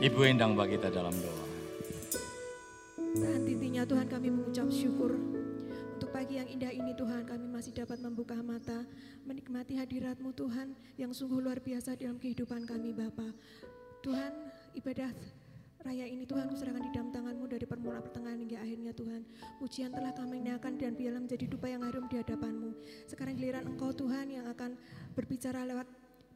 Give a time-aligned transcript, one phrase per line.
[0.00, 1.44] Ibu Endang bagi kita dalam doa.
[3.20, 3.44] Tahan
[3.84, 5.12] Tuhan kami mengucap syukur
[5.92, 8.88] untuk pagi yang indah ini Tuhan kami masih dapat membuka mata
[9.28, 13.28] menikmati hadiratmu Tuhan yang sungguh luar biasa dalam kehidupan kami Bapa.
[14.00, 14.32] Tuhan
[14.72, 15.12] ibadah
[15.80, 19.20] Raya ini Tuhan kuserahkan di dalam tanganmu dari permulaan pertengahan hingga akhirnya Tuhan.
[19.60, 22.72] Pujian telah kami naikkan dan biarlah menjadi dupa yang harum di hadapanmu.
[23.08, 24.76] Sekarang giliran engkau Tuhan yang akan
[25.16, 25.88] berbicara lewat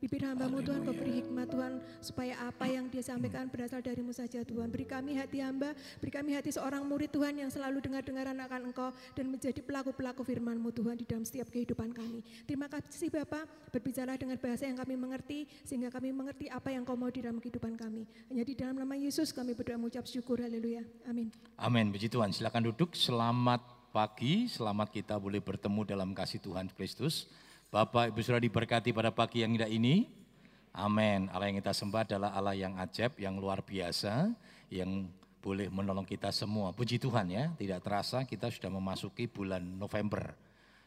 [0.04, 4.44] Bibir hambamu Tuhan kau beri hikmat Tuhan supaya apa yang dia sampaikan berasal darimu saja
[4.44, 4.68] Tuhan.
[4.68, 8.92] Beri kami hati hamba, beri kami hati seorang murid Tuhan yang selalu dengar-dengaran akan engkau
[9.16, 12.20] dan menjadi pelaku-pelaku firmanmu Tuhan di dalam setiap kehidupan kami.
[12.44, 17.00] Terima kasih Bapak berbicara dengan bahasa yang kami mengerti sehingga kami mengerti apa yang kau
[17.00, 18.04] mau di dalam kehidupan kami.
[18.28, 20.36] Hanya di dalam nama Yesus kami berdoa mengucap syukur.
[20.36, 20.84] Haleluya.
[21.08, 21.32] Amin.
[21.56, 21.88] Amin.
[21.88, 22.28] Puji Tuhan.
[22.28, 22.92] Silakan duduk.
[22.92, 24.52] Selamat pagi.
[24.52, 27.24] Selamat kita boleh bertemu dalam kasih Tuhan Kristus.
[27.74, 30.06] Bapak Ibu sudah diberkati pada pagi yang indah ini.
[30.70, 31.26] Amin.
[31.34, 34.30] Allah yang kita sembah adalah Allah yang ajaib, yang luar biasa,
[34.70, 35.10] yang
[35.42, 36.70] boleh menolong kita semua.
[36.70, 40.38] Puji Tuhan ya, tidak terasa kita sudah memasuki bulan November.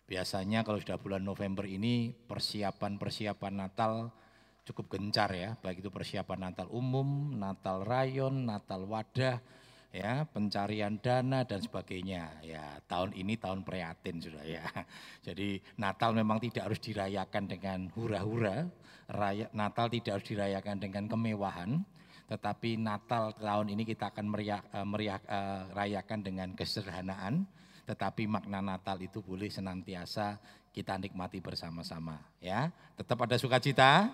[0.07, 4.07] Biasanya kalau sudah bulan November ini persiapan-persiapan Natal
[4.63, 9.43] cukup gencar ya, baik itu persiapan Natal umum, Natal rayon, Natal wadah,
[9.91, 12.43] ya pencarian dana dan sebagainya.
[12.43, 14.65] Ya tahun ini tahun prihatin sudah ya.
[15.27, 18.67] Jadi Natal memang tidak harus dirayakan dengan hura-hura.
[19.55, 21.79] Natal tidak harus dirayakan dengan kemewahan.
[22.27, 27.47] Tetapi Natal tahun ini kita akan meriah, uh, meriah uh, rayakan dengan kesederhanaan.
[27.87, 30.35] Tetapi makna Natal itu boleh senantiasa
[30.75, 32.67] kita nikmati bersama-sama ya.
[32.99, 34.11] Tetap ada sukacita?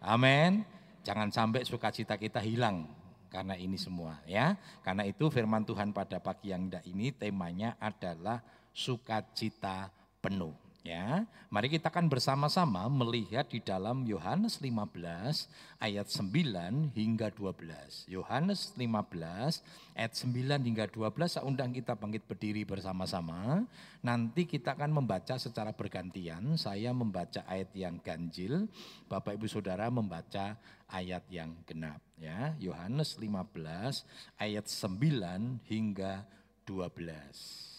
[0.00, 0.64] Amin.
[1.04, 3.01] Jangan sampai sukacita kita hilang
[3.32, 4.60] karena ini semua ya.
[4.84, 8.44] Karena itu firman Tuhan pada pagi yang indah ini temanya adalah
[8.76, 9.88] sukacita
[10.20, 10.52] penuh
[10.82, 11.24] ya.
[11.48, 18.10] Mari kita akan bersama-sama melihat di dalam Yohanes 15 ayat 9 hingga 12.
[18.10, 19.62] Yohanes 15
[19.94, 23.62] ayat 9 hingga 12 saya undang kita bangkit berdiri bersama-sama.
[24.02, 26.58] Nanti kita akan membaca secara bergantian.
[26.58, 28.66] Saya membaca ayat yang ganjil,
[29.06, 30.58] Bapak Ibu Saudara membaca
[30.92, 32.52] ayat yang genap ya.
[32.60, 34.04] Yohanes 15
[34.36, 36.28] ayat 9 hingga
[36.68, 37.72] 12.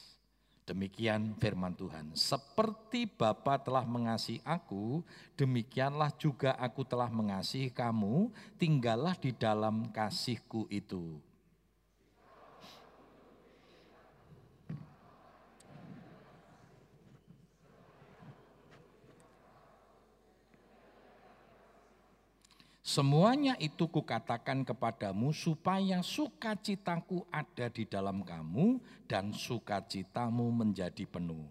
[0.64, 2.16] Demikian firman Tuhan.
[2.16, 5.04] Seperti Bapa telah mengasihi aku,
[5.36, 8.32] demikianlah juga aku telah mengasihi kamu.
[8.56, 11.20] Tinggallah di dalam kasihku itu.
[22.84, 28.76] Semuanya itu kukatakan kepadamu supaya sukacitaku ada di dalam kamu
[29.08, 31.48] dan sukacitamu menjadi penuh.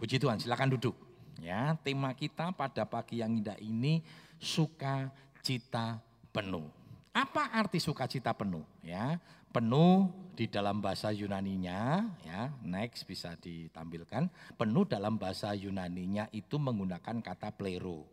[0.00, 0.96] Puji Tuhan, silakan duduk.
[1.36, 4.00] Ya, tema kita pada pagi yang indah ini
[4.40, 6.00] sukacita
[6.32, 6.79] penuh.
[7.20, 8.64] Apa arti sukacita penuh?
[8.80, 9.20] Ya,
[9.52, 14.32] penuh di dalam bahasa Yunaninya ya next bisa ditampilkan.
[14.56, 18.08] Penuh dalam bahasa Yunaninya itu menggunakan kata plero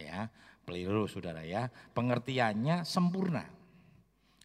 [0.00, 0.32] ya.
[0.64, 1.68] Plero saudara ya.
[1.68, 3.44] Pengertiannya sempurna.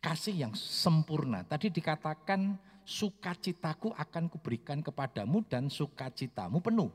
[0.04, 1.48] Kasih yang sempurna.
[1.48, 6.92] Tadi dikatakan sukacitaku akan kuberikan kepadamu dan sukacitamu penuh.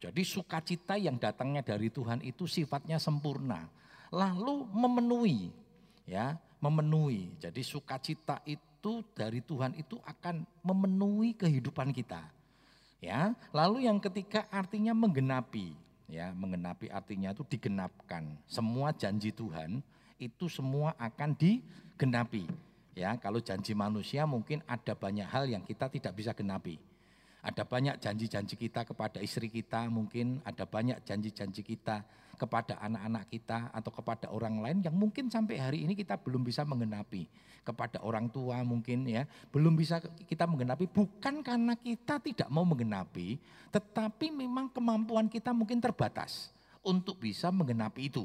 [0.00, 3.68] Jadi sukacita yang datangnya dari Tuhan itu sifatnya sempurna.
[4.08, 5.67] Lalu memenuhi
[6.08, 12.24] ya memenuhi jadi sukacita itu dari Tuhan itu akan memenuhi kehidupan kita.
[12.98, 15.70] Ya, lalu yang ketiga artinya menggenapi,
[16.10, 18.26] ya, menggenapi artinya itu digenapkan.
[18.50, 19.78] Semua janji Tuhan
[20.18, 22.50] itu semua akan digenapi.
[22.98, 26.74] Ya, kalau janji manusia mungkin ada banyak hal yang kita tidak bisa genapi.
[27.38, 32.02] Ada banyak janji-janji kita kepada istri kita, mungkin ada banyak janji-janji kita
[32.38, 36.62] kepada anak-anak kita atau kepada orang lain yang mungkin sampai hari ini kita belum bisa
[36.62, 37.26] menggenapi.
[37.66, 43.36] Kepada orang tua mungkin ya, belum bisa kita menggenapi bukan karena kita tidak mau menggenapi,
[43.68, 48.24] tetapi memang kemampuan kita mungkin terbatas untuk bisa menggenapi itu.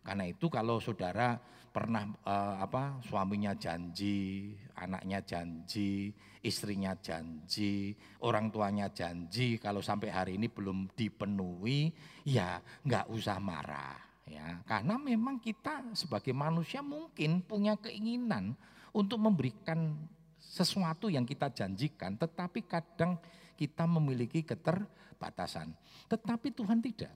[0.00, 1.36] Karena itu kalau saudara
[1.70, 6.10] pernah uh, apa suaminya janji, anaknya janji,
[6.42, 7.94] istrinya janji,
[8.26, 11.94] orang tuanya janji, kalau sampai hari ini belum dipenuhi,
[12.26, 13.96] ya nggak usah marah.
[14.30, 18.54] Ya, karena memang kita sebagai manusia mungkin punya keinginan
[18.94, 19.98] untuk memberikan
[20.38, 23.18] sesuatu yang kita janjikan, tetapi kadang
[23.58, 25.74] kita memiliki keterbatasan.
[26.06, 27.10] Tetapi Tuhan tidak.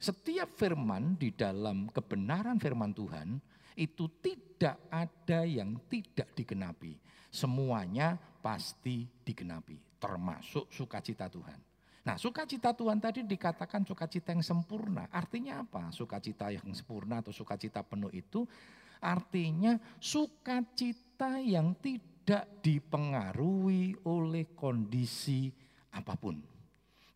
[0.00, 3.36] Setiap firman di dalam kebenaran firman Tuhan
[3.76, 6.96] itu tidak ada yang tidak digenapi.
[7.28, 11.60] Semuanya pasti digenapi, termasuk sukacita Tuhan.
[12.00, 15.04] Nah sukacita Tuhan tadi dikatakan sukacita yang sempurna.
[15.12, 15.92] Artinya apa?
[15.92, 18.48] Sukacita yang sempurna atau sukacita penuh itu
[19.04, 25.52] artinya sukacita yang tidak dipengaruhi oleh kondisi
[25.92, 26.40] apa pun.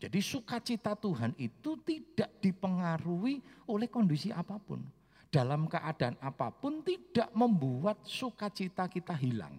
[0.04, 3.40] Jadi sukacita Tuhan itu tidak dipengaruhi
[3.72, 4.84] oleh kondisi apa pun.
[5.32, 9.56] Dalam keadaan apa pun tidak membuat sukacita kita hilang.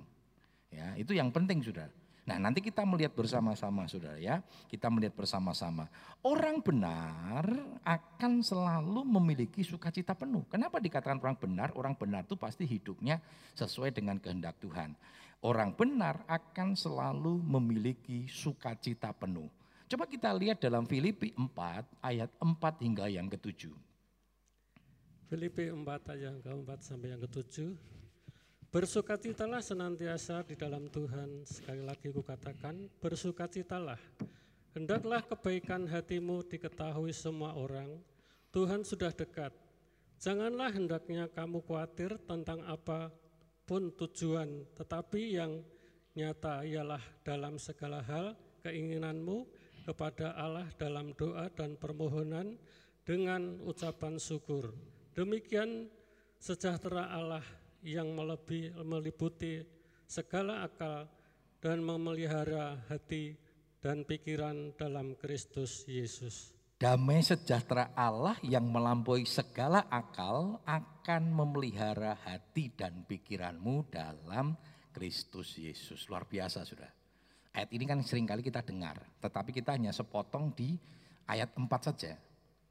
[0.70, 1.90] Ya, itu yang penting sudah.
[2.30, 4.46] Nah nanti kita melihat bersama-sama saudara ya.
[4.70, 5.90] Kita melihat bersama-sama.
[6.22, 7.50] Orang benar
[7.82, 10.46] akan selalu memiliki sukacita penuh.
[10.46, 11.74] Kenapa dikatakan orang benar?
[11.74, 13.18] Orang benar itu pasti hidupnya
[13.58, 14.94] sesuai dengan kehendak Tuhan.
[15.42, 19.50] Orang benar akan selalu memiliki sukacita penuh.
[19.86, 23.70] Coba kita lihat dalam Filipi 4 ayat 4 hingga yang ketujuh.
[25.30, 27.78] Filipi 4 ayat yang keempat sampai yang ketujuh.
[28.74, 31.46] Bersukacitalah senantiasa di dalam Tuhan.
[31.46, 34.02] Sekali lagi kukatakan, bersukacitalah.
[34.74, 38.02] Hendaklah kebaikan hatimu diketahui semua orang.
[38.50, 39.54] Tuhan sudah dekat.
[40.18, 43.14] Janganlah hendaknya kamu khawatir tentang apa
[43.70, 45.62] pun tujuan, tetapi yang
[46.18, 48.34] nyata ialah dalam segala hal
[48.66, 49.46] keinginanmu
[49.86, 52.58] kepada Allah dalam doa dan permohonan
[53.06, 54.74] dengan ucapan syukur.
[55.14, 55.86] Demikian
[56.42, 57.46] sejahtera Allah
[57.86, 59.62] yang melebih, meliputi
[60.10, 61.06] segala akal
[61.62, 63.38] dan memelihara hati
[63.78, 66.58] dan pikiran dalam Kristus Yesus.
[66.76, 74.60] Damai sejahtera Allah yang melampaui segala akal akan memelihara hati dan pikiranmu dalam
[74.92, 76.04] Kristus Yesus.
[76.12, 76.95] Luar biasa sudah.
[77.56, 80.76] Ayat ini kan sering kali kita dengar, tetapi kita hanya sepotong di
[81.24, 82.20] ayat 4 saja.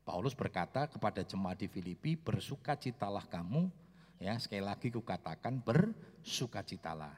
[0.04, 3.72] Paulus berkata kepada jemaat di Filipi, bersukacitalah kamu
[4.22, 7.12] Ya, sekali lagi kukatakan bersukacitalah.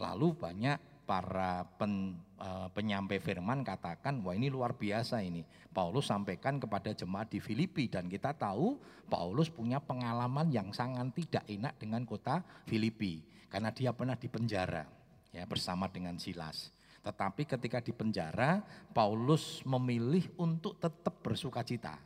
[0.00, 5.44] Lalu banyak para pen, e, penyampai firman katakan, wah ini luar biasa ini.
[5.70, 8.74] Paulus sampaikan kepada jemaat di Filipi dan kita tahu
[9.06, 14.84] Paulus punya pengalaman yang sangat tidak enak dengan kota Filipi karena dia pernah di penjara
[15.32, 16.72] ya bersama dengan Silas.
[17.02, 18.62] Tetapi ketika di penjara,
[18.94, 21.98] Paulus memilih untuk tetap bersukacita.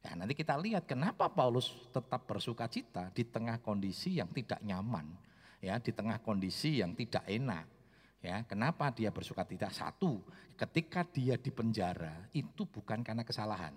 [0.00, 5.08] Ya, nanti kita lihat kenapa Paulus tetap bersuka cita di tengah kondisi yang tidak nyaman,
[5.60, 7.64] ya, di tengah kondisi yang tidak enak.
[8.20, 9.72] Ya, kenapa dia bersuka cita?
[9.72, 10.20] Satu,
[10.56, 13.72] ketika dia di penjara itu bukan karena kesalahan.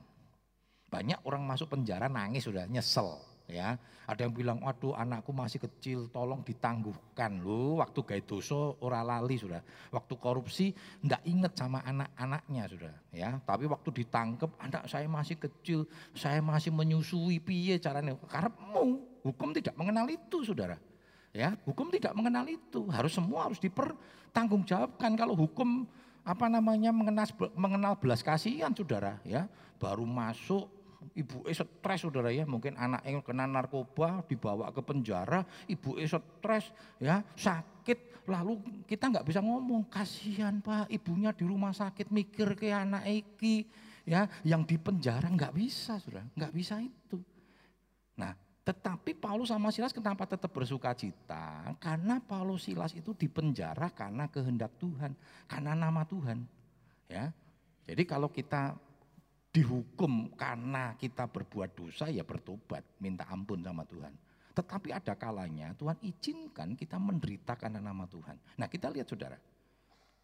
[0.91, 3.19] Banyak orang masuk penjara nangis sudah nyesel,
[3.53, 3.77] ya.
[4.09, 7.39] Ada yang bilang waduh anakku masih kecil tolong ditangguhkan.
[7.39, 9.61] Loh waktu gaya dosa ora lali sudah.
[9.93, 10.73] Waktu korupsi
[11.05, 13.37] ndak inget sama anak-anaknya sudah ya.
[13.45, 15.85] Tapi waktu ditangkap anak saya masih kecil
[16.17, 20.75] saya masih menyusui piye caranya karepmu hukum tidak mengenal itu saudara
[21.31, 21.53] ya.
[21.63, 22.89] Hukum tidak mengenal itu.
[22.89, 25.85] Harus semua harus dipertanggungjawabkan kalau hukum
[26.23, 26.91] apa namanya
[27.55, 29.47] mengenal belas kasihan saudara ya.
[29.79, 35.43] Baru masuk ibu e stres saudara ya, mungkin anak yang kena narkoba dibawa ke penjara,
[35.67, 41.75] ibu e stres ya, sakit, lalu kita nggak bisa ngomong, kasihan pak, ibunya di rumah
[41.75, 43.67] sakit mikir ke anak Eki,
[44.07, 47.19] ya, yang di penjara nggak bisa saudara, nggak bisa itu.
[48.19, 48.33] Nah,
[48.63, 51.75] tetapi Paulus sama Silas kenapa tetap bersuka cita?
[51.83, 55.11] Karena Paulus Silas itu di penjara karena kehendak Tuhan,
[55.51, 56.39] karena nama Tuhan.
[57.11, 57.29] Ya,
[57.83, 58.79] jadi kalau kita
[59.53, 64.11] dihukum karena kita berbuat dosa ya bertobat, minta ampun sama Tuhan.
[64.53, 68.37] Tetapi ada kalanya Tuhan izinkan kita menderita karena nama Tuhan.
[68.57, 69.37] Nah kita lihat saudara,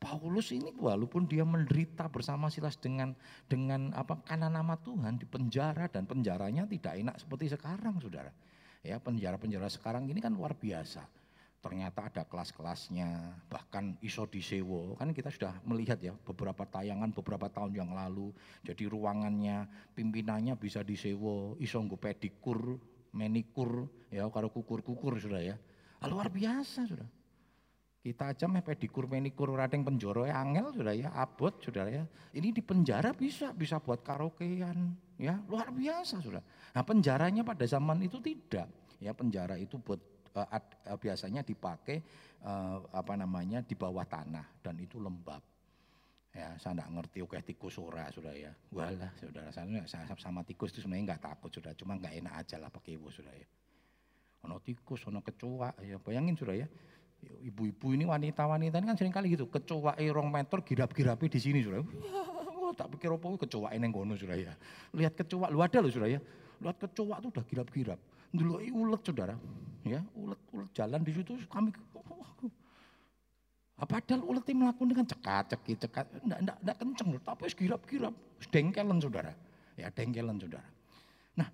[0.02, 3.14] Paulus ini walaupun dia menderita bersama Silas dengan
[3.46, 8.34] dengan apa karena nama Tuhan di penjara dan penjaranya tidak enak seperti sekarang saudara.
[8.82, 11.19] Ya penjara-penjara sekarang ini kan luar biasa
[11.60, 14.96] ternyata ada kelas-kelasnya, bahkan iso disewo.
[14.96, 18.32] Kan kita sudah melihat ya beberapa tayangan beberapa tahun yang lalu.
[18.64, 22.80] Jadi ruangannya, pimpinannya bisa disewo, iso nggo pedikur,
[23.12, 25.56] menikur, ya kalau kukur-kukur sudah ya.
[26.08, 27.08] Luar biasa sudah.
[28.00, 32.04] Kita aja meh pedikur, menikur, radeng penjoro ya angel sudah ya, abot sudah ya.
[32.32, 36.40] Ini di penjara bisa, bisa buat karaokean, ya luar biasa sudah.
[36.72, 38.72] Nah penjaranya pada zaman itu tidak,
[39.04, 40.00] ya penjara itu buat
[41.00, 42.04] biasanya dipakai
[42.46, 45.42] uh, apa namanya di bawah tanah dan itu lembab.
[46.30, 48.54] Ya, saya tidak ngerti oke tikus ora sudah ya.
[48.70, 49.66] Walah, saudara saya
[50.22, 53.34] sama tikus itu sebenarnya nggak takut sudah, cuma nggak enak aja lah pakai ibu sudah
[53.34, 53.48] ya.
[54.46, 56.70] Ono tikus, ono kecoa, ya bayangin sudah ya.
[57.20, 61.82] Ibu-ibu ini wanita-wanita ini kan sering kali gitu, kecoa rong meter girap-girapi di sini sudah.
[62.62, 64.54] Wah, tak pikir apa kecoa ini ngono sudah ya.
[64.94, 66.22] Lihat kecoa, lu ada loh sudah ya.
[66.62, 69.36] Lihat kecoa tuh udah girap-girap dulu ulet saudara,
[69.86, 71.74] ya ulet ulet jalan di situ kami
[73.80, 78.14] Padahal uleti melakukan dengan cekat, cekit, cekat, enggak, enggak, enggak kenceng loh, tapi girap-girap,
[78.52, 79.32] dengkelan saudara.
[79.80, 80.68] Ya dengkelan saudara.
[81.40, 81.48] Nah,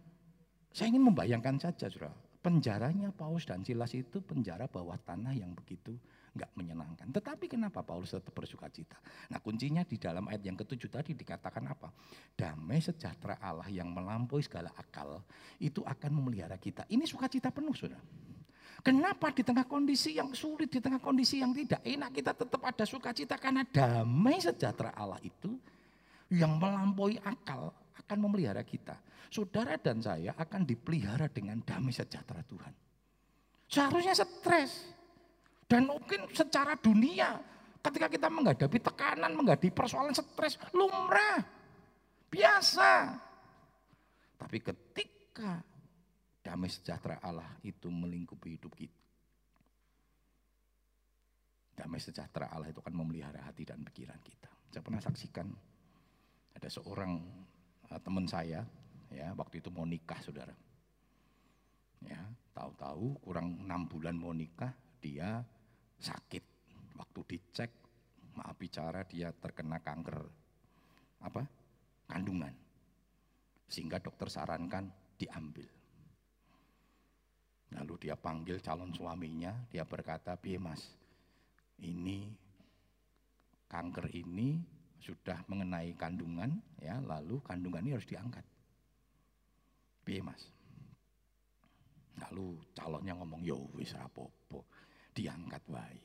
[0.73, 5.93] saya ingin membayangkan saja saudara, penjaranya Paulus dan Silas itu penjara bawah tanah yang begitu
[6.35, 7.07] enggak menyenangkan.
[7.15, 8.99] Tetapi kenapa Paulus tetap bersuka cita?
[9.31, 11.89] Nah kuncinya di dalam ayat yang ketujuh tadi dikatakan apa?
[12.35, 15.23] Damai sejahtera Allah yang melampaui segala akal
[15.63, 16.83] itu akan memelihara kita.
[16.91, 18.03] Ini sukacita penuh saudara.
[18.85, 22.85] Kenapa di tengah kondisi yang sulit, di tengah kondisi yang tidak enak kita tetap ada
[22.85, 25.57] sukacita karena damai sejahtera Allah itu
[26.29, 27.73] yang melampaui akal
[28.05, 28.93] akan memelihara kita.
[29.33, 32.73] Saudara dan saya akan dipelihara dengan damai sejahtera Tuhan.
[33.65, 34.94] Seharusnya stres.
[35.65, 37.41] Dan mungkin secara dunia
[37.81, 41.41] ketika kita menghadapi tekanan, menghadapi persoalan stres, lumrah,
[42.29, 43.17] biasa.
[44.37, 45.61] Tapi ketika
[46.45, 49.01] damai sejahtera Allah itu melingkupi hidup kita.
[51.75, 54.47] Damai sejahtera Allah itu akan memelihara hati dan pikiran kita.
[54.69, 55.47] Saya pernah saksikan
[56.55, 57.19] ada seorang
[57.91, 58.63] uh, teman saya,
[59.11, 60.55] ya waktu itu mau nikah saudara.
[62.05, 62.21] Ya,
[62.53, 65.41] tahu-tahu kurang enam bulan mau nikah, dia
[66.05, 66.43] sakit.
[66.95, 67.71] Waktu dicek,
[68.37, 70.21] maaf bicara dia terkena kanker
[71.25, 71.41] apa
[72.05, 72.53] kandungan.
[73.65, 75.65] Sehingga dokter sarankan diambil.
[77.73, 80.93] Lalu dia panggil calon suaminya, dia berkata, "Piye Mas,
[81.81, 82.29] ini
[83.65, 84.61] kanker ini
[85.01, 88.45] sudah mengenai kandungan ya, lalu kandungan ini harus diangkat."
[90.05, 90.53] Piye Mas?
[92.21, 94.63] Lalu calonnya ngomong, "Yo wis rapopo,
[95.15, 96.01] diangkat wae."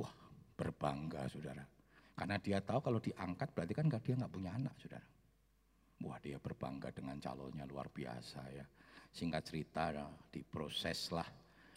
[0.00, 0.12] Wah,
[0.56, 1.64] berbangga Saudara.
[2.16, 5.04] Karena dia tahu kalau diangkat berarti kan dia nggak punya anak, Saudara.
[6.02, 8.64] Wah, dia berbangga dengan calonnya luar biasa ya
[9.12, 9.92] singkat cerita
[10.32, 11.28] diproses lah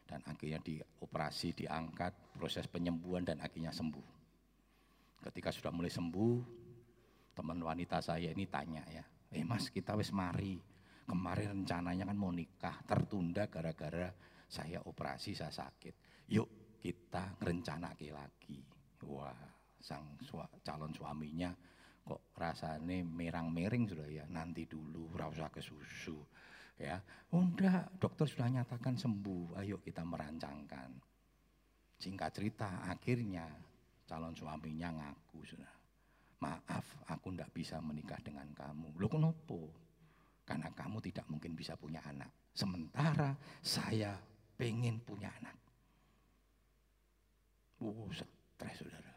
[0.08, 4.08] dan akhirnya dioperasi diangkat proses penyembuhan dan akhirnya sembuh
[5.30, 6.36] ketika sudah mulai sembuh
[7.36, 9.04] teman wanita saya ini tanya ya
[9.36, 10.56] eh mas kita wis mari
[11.04, 14.08] kemarin rencananya kan mau nikah tertunda gara-gara
[14.50, 16.28] saya operasi saya sakit.
[16.32, 18.62] Yuk kita rencana lagi.
[19.06, 19.38] Wah
[19.82, 20.18] sang
[20.66, 21.54] calon suaminya
[22.06, 24.25] kok rasanya merang-mering sudah ya.
[24.30, 26.18] Nanti dulu rasa ke susu
[26.78, 27.02] ya.
[27.34, 29.58] Udah dokter sudah nyatakan sembuh.
[29.62, 30.90] Ayo kita merancangkan.
[31.96, 33.50] Singkat cerita akhirnya
[34.06, 35.74] calon suaminya ngaku sudah.
[36.44, 38.94] Maaf aku ndak bisa menikah dengan kamu.
[39.02, 39.62] Lo kenapa?
[40.46, 42.30] Karena kamu tidak mungkin bisa punya anak.
[42.54, 43.34] Sementara
[43.66, 44.14] saya
[44.56, 45.56] pengen punya anak
[47.84, 49.14] oh stres saudara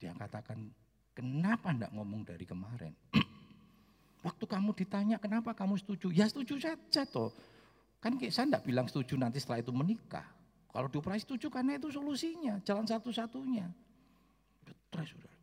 [0.00, 0.72] dia katakan
[1.12, 2.96] kenapa ndak ngomong dari kemarin
[4.20, 7.32] Waktu kamu ditanya kenapa kamu setuju, ya setuju saja toh.
[8.04, 10.28] Kan saya enggak bilang setuju nanti setelah itu menikah.
[10.70, 13.66] Kalau dioperasi setuju karena itu solusinya, jalan satu-satunya.
[14.68, 15.34] Stres sudah.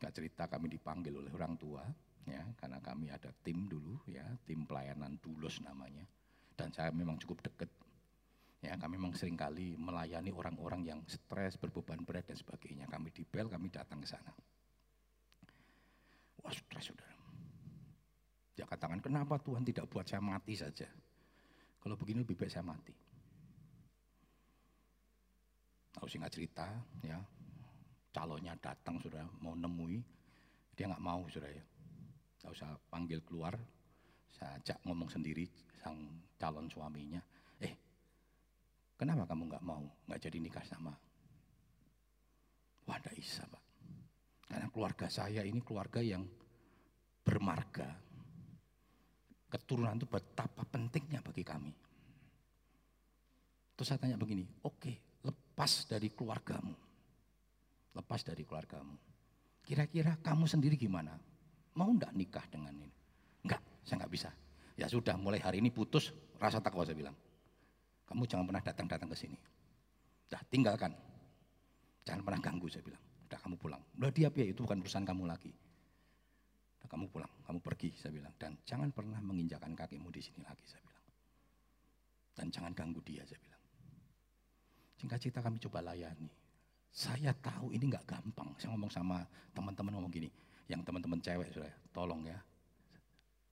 [0.00, 1.82] Gak cerita kami dipanggil oleh orang tua,
[2.24, 6.06] ya karena kami ada tim dulu, ya tim pelayanan dulos namanya.
[6.54, 7.70] Dan saya memang cukup dekat.
[8.64, 12.88] Ya, kami memang sering kali melayani orang-orang yang stres, berbeban berat dan sebagainya.
[12.88, 14.32] Kami di bel, kami datang ke sana.
[16.40, 17.12] Wah stres saudara.
[18.54, 20.86] Dia katakan kenapa Tuhan tidak buat saya mati saja.
[21.82, 22.94] Kalau begini lebih baik saya mati.
[25.92, 26.66] Tahu singkat cerita
[27.04, 27.20] ya,
[28.14, 30.00] calonnya datang sudah mau nemui,
[30.72, 31.64] dia nggak mau sudah ya.
[32.40, 33.56] Tahu saya panggil keluar,
[34.34, 35.46] saya ajak ngomong sendiri
[35.78, 35.96] sang
[36.36, 37.22] calon suaminya,
[37.62, 37.74] eh
[38.98, 40.92] kenapa kamu nggak mau nggak jadi nikah sama?
[42.84, 43.62] Wah, tidak bisa pak.
[44.44, 46.26] Karena keluarga saya ini keluarga yang
[47.24, 47.88] bermarga.
[49.48, 51.72] Keturunan itu betapa pentingnya bagi kami.
[53.74, 56.74] Terus saya tanya begini, oke okay, lepas dari keluargamu.
[57.94, 58.94] Lepas dari keluargamu.
[59.64, 61.14] Kira-kira kamu sendiri gimana?
[61.78, 63.03] Mau enggak nikah dengan ini?
[63.84, 64.30] Saya enggak bisa.
[64.74, 66.10] Ya sudah mulai hari ini putus
[66.40, 67.14] rasa takwa saya bilang.
[68.04, 69.38] Kamu jangan pernah datang-datang ke sini.
[70.28, 70.92] Dah tinggalkan.
[72.04, 73.00] Jangan pernah ganggu saya bilang.
[73.28, 73.82] Udah kamu pulang.
[73.96, 75.52] Udah dia ya itu bukan urusan kamu lagi.
[76.80, 78.34] Udah kamu pulang, kamu pergi saya bilang.
[78.36, 81.04] Dan jangan pernah menginjakan kakimu di sini lagi saya bilang.
[82.34, 83.62] Dan jangan ganggu dia saya bilang.
[85.00, 86.28] Singkat cerita kami coba layani.
[86.94, 88.54] Saya tahu ini nggak gampang.
[88.54, 90.30] Saya ngomong sama teman-teman ngomong gini,
[90.70, 92.38] yang teman-teman cewek sudah, tolong ya.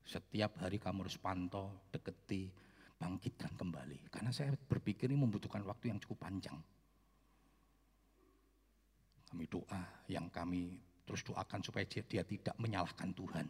[0.02, 2.50] Setiap hari kamu harus pantau, deketi,
[2.99, 4.11] bangkitkan kembali.
[4.11, 6.59] Karena saya berpikir ini membutuhkan waktu yang cukup panjang.
[9.32, 9.82] Kami doa
[10.12, 13.47] yang kami terus doakan supaya dia, tidak menyalahkan Tuhan.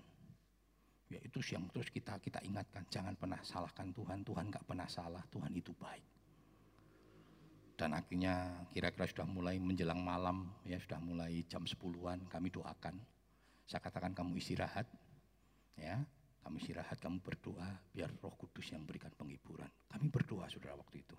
[1.13, 4.25] Ya itu yang terus kita kita ingatkan, jangan pernah salahkan Tuhan.
[4.25, 6.07] Tuhan nggak pernah salah, Tuhan itu baik.
[7.77, 12.97] Dan akhirnya kira-kira sudah mulai menjelang malam, ya sudah mulai jam 10-an kami doakan.
[13.69, 14.87] Saya katakan kamu istirahat,
[15.77, 16.01] ya
[16.43, 19.71] kamu istirahat, kamu berdoa, biar roh kudus yang berikan penghiburan.
[19.87, 21.15] Kami berdoa saudara waktu itu.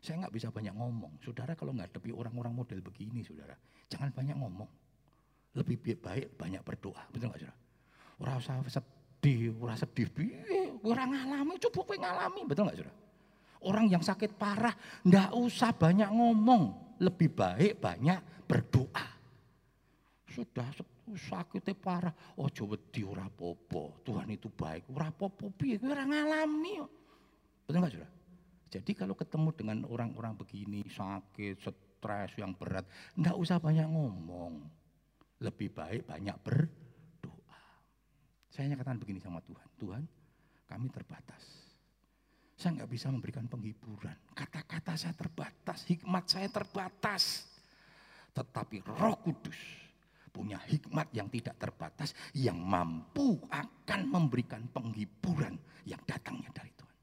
[0.00, 1.20] Saya nggak bisa banyak ngomong.
[1.20, 3.52] Saudara kalau nggak ngadepin orang-orang model begini saudara,
[3.90, 4.70] jangan banyak ngomong.
[5.58, 7.58] Lebih baik banyak berdoa, betul nggak saudara?
[8.22, 10.08] Orang usah sedih, orang sedih,
[10.86, 12.94] orang ngalami, coba gue ngalami, betul nggak saudara?
[13.60, 14.72] Orang yang sakit parah,
[15.04, 19.06] nggak usah banyak ngomong, lebih baik banyak berdoa.
[20.30, 20.70] Sudah
[21.16, 26.82] sakitnya parah, oh coba di ora popo, Tuhan itu baik, ora popo piye, ora ngalami.
[27.66, 28.10] Betul nggak saudara?
[28.70, 32.86] Jadi kalau ketemu dengan orang-orang begini sakit, stres yang berat,
[33.18, 34.62] nggak usah banyak ngomong.
[35.42, 37.60] Lebih baik banyak berdoa.
[38.46, 40.02] Saya nyatakan begini sama Tuhan, Tuhan
[40.70, 41.42] kami terbatas.
[42.54, 44.14] Saya nggak bisa memberikan penghiburan.
[44.36, 47.48] Kata-kata saya terbatas, hikmat saya terbatas.
[48.30, 49.89] Tetapi roh kudus
[50.30, 56.96] punya hikmat yang tidak terbatas, yang mampu akan memberikan penghiburan yang datangnya dari Tuhan.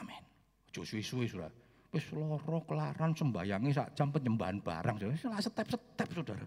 [0.00, 0.22] Amin.
[0.70, 1.54] Ojo suwe-suwe Saudara.
[1.92, 4.96] Wis loro kelaran sembayangi sak jam penyembahan barang.
[4.96, 5.42] Saudara.
[5.42, 6.46] Step-step Saudara.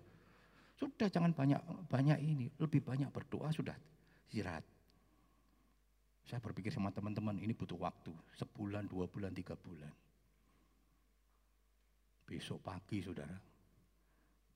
[0.76, 3.76] Sudah jangan banyak banyak ini, lebih banyak berdoa sudah
[4.28, 4.66] istirahat.
[6.26, 9.94] Saya berpikir sama teman-teman ini butuh waktu, sebulan, dua bulan, tiga bulan.
[12.26, 13.38] Besok pagi saudara,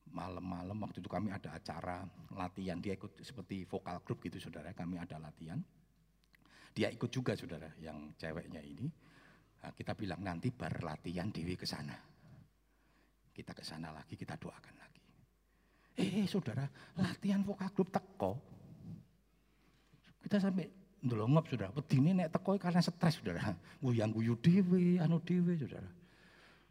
[0.09, 4.97] malam-malam waktu itu kami ada acara latihan, dia ikut seperti vokal grup gitu saudara, kami
[4.97, 5.61] ada latihan.
[6.73, 8.87] Dia ikut juga saudara yang ceweknya ini.
[9.59, 11.97] Nah, kita bilang nanti berlatihan Dewi ke sana.
[13.33, 15.03] Kita ke sana lagi, kita doakan lagi.
[15.99, 16.63] Eh, eh saudara,
[16.95, 18.31] latihan vokal grup teko.
[20.19, 20.67] Kita sampai
[21.03, 21.75] ndelongop saudara.
[21.75, 23.51] Pedine nek teko karena stres saudara.
[23.83, 25.98] Guyang guyu dewe, anu dewe saudara.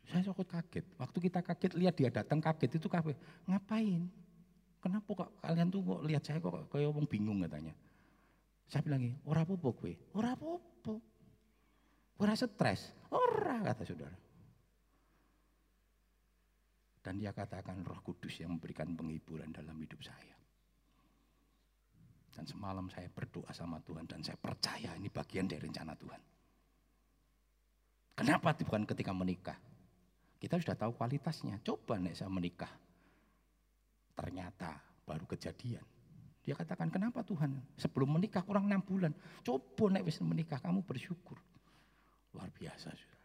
[0.08, 0.84] Saya cukup kaget.
[0.96, 3.12] Waktu kita kaget lihat dia datang kaget itu kafe.
[3.44, 4.08] Ngapain?
[4.80, 7.76] Kenapa kok kalian tuh kok lihat saya kok kayak omong bingung katanya.
[8.68, 10.94] Saya bilang ora apa-apa gue, ora apa-apa.
[12.18, 14.18] Ora stres, ora kata saudara.
[17.04, 20.36] Dan dia katakan roh kudus yang memberikan penghiburan dalam hidup saya.
[22.32, 26.22] Dan semalam saya berdoa sama Tuhan dan saya percaya ini bagian dari rencana Tuhan.
[28.18, 29.58] Kenapa bukan ketika menikah?
[30.38, 31.58] Kita sudah tahu kualitasnya.
[31.66, 32.70] Coba nek saya menikah.
[34.14, 35.82] Ternyata baru kejadian.
[36.46, 37.60] Dia katakan, kenapa Tuhan?
[37.76, 39.12] Sebelum menikah kurang enam bulan.
[39.44, 41.36] Coba nek bisa menikah, kamu bersyukur.
[42.32, 43.18] Luar biasa, saudara.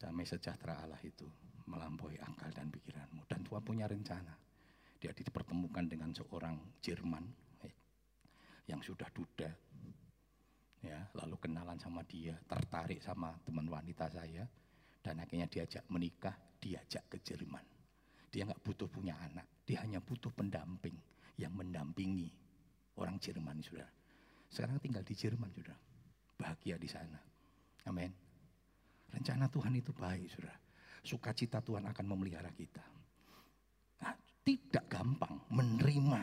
[0.00, 1.28] Damai sejahtera Allah itu
[1.68, 3.28] melampaui akal dan pikiranmu.
[3.28, 4.32] Dan Tuhan punya rencana.
[4.96, 7.24] Dia dipertemukan dengan seorang Jerman
[7.64, 7.74] eh,
[8.70, 9.52] yang sudah duda.
[10.84, 14.44] Ya, lalu kenalan sama dia, tertarik sama teman wanita saya.
[15.04, 17.60] Dan akhirnya diajak menikah, diajak ke Jerman.
[18.32, 20.96] Dia nggak butuh punya anak, dia hanya butuh pendamping
[21.36, 22.32] yang mendampingi
[22.96, 23.92] orang Jerman, saudara.
[24.48, 25.76] Sekarang tinggal di Jerman, saudara.
[26.34, 27.20] Bahagia di sana.
[27.84, 28.10] Amin.
[29.12, 30.56] Rencana Tuhan itu baik, saudara.
[31.04, 32.82] Sukacita Tuhan akan memelihara kita.
[34.00, 36.22] Nah, tidak gampang menerima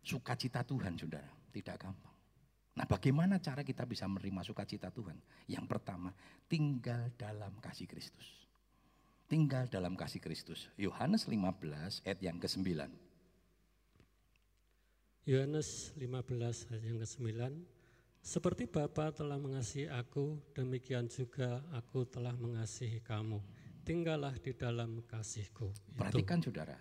[0.00, 1.28] sukacita Tuhan, saudara.
[1.52, 2.11] Tidak gampang.
[2.72, 5.20] Nah bagaimana cara kita bisa menerima sukacita Tuhan?
[5.44, 6.08] Yang pertama,
[6.48, 8.48] tinggal dalam kasih Kristus.
[9.28, 10.68] Tinggal dalam kasih Kristus.
[10.76, 12.88] Yohanes 15 ayat yang ke-9.
[15.28, 17.28] Yohanes 15 ayat yang ke-9
[18.22, 23.42] Seperti Bapa telah mengasihi aku, demikian juga aku telah mengasihi kamu.
[23.82, 25.74] Tinggallah di dalam kasihku.
[25.98, 26.54] Perhatikan Itu.
[26.54, 26.78] saudara,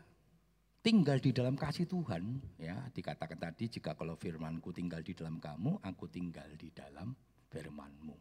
[0.81, 5.81] tinggal di dalam kasih Tuhan, ya dikatakan tadi jika kalau firmanku tinggal di dalam kamu,
[5.85, 7.13] aku tinggal di dalam
[7.47, 8.17] firmanmu.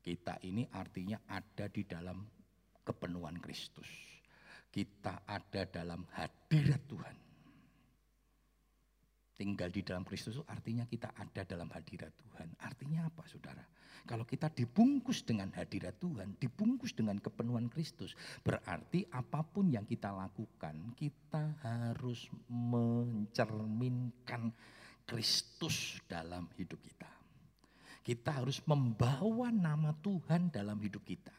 [0.00, 2.24] Kita ini artinya ada di dalam
[2.80, 3.88] kepenuhan Kristus.
[4.72, 7.16] Kita ada dalam hadirat Tuhan.
[9.36, 12.48] Tinggal di dalam Kristus artinya kita ada dalam hadirat Tuhan.
[12.56, 13.64] Artinya apa saudara?
[14.04, 18.12] Kalau kita dibungkus dengan hadirat Tuhan, dibungkus dengan kepenuhan Kristus,
[18.44, 24.52] berarti apa pun yang kita lakukan, kita harus mencerminkan
[25.06, 27.08] Kristus dalam hidup kita.
[28.02, 31.34] Kita harus membawa nama Tuhan dalam hidup kita.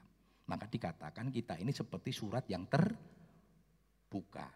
[0.48, 4.48] Maka dikatakan kita ini seperti surat yang terbuka.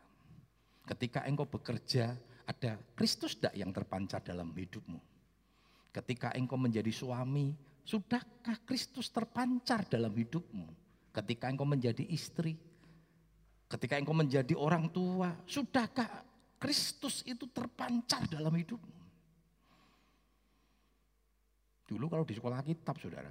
[0.87, 2.15] Ketika engkau bekerja
[2.47, 4.99] ada Kristus tidak yang terpancar dalam hidupmu?
[5.91, 7.51] Ketika engkau menjadi suami,
[7.83, 10.67] sudahkah Kristus terpancar dalam hidupmu?
[11.11, 12.55] Ketika engkau menjadi istri,
[13.67, 16.07] ketika engkau menjadi orang tua, sudahkah
[16.55, 18.95] Kristus itu terpancar dalam hidupmu?
[21.91, 23.27] Dulu kalau di sekolah kitab saudara,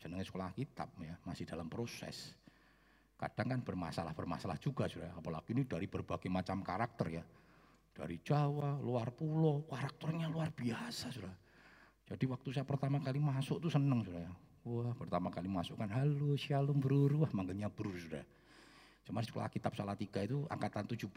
[0.00, 2.32] jenenge sekolah kitab ya, masih dalam proses.
[3.20, 7.24] Kadang kan bermasalah-bermasalah juga sudah, apalagi ini dari berbagai macam karakter ya.
[7.92, 11.41] Dari Jawa, luar pulau, karakternya luar biasa sudah.
[12.08, 14.26] Jadi waktu saya pertama kali masuk tuh seneng sudah.
[14.62, 18.22] Wah pertama kali masuk kan halo shalom bro, wah manggilnya bro sudah.
[19.02, 21.10] Cuma sekolah kitab salah tiga itu angkatan 17.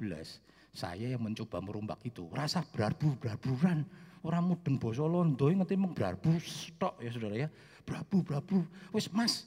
[0.74, 2.26] Saya yang mencoba merombak itu.
[2.34, 3.86] Rasa berarbu, berarburan.
[4.26, 7.50] Orang mudeng boso londo ngerti meng berarbu stok ya saudara ya.
[7.86, 8.58] Berarbu, berarbu.
[8.90, 9.46] Wis mas,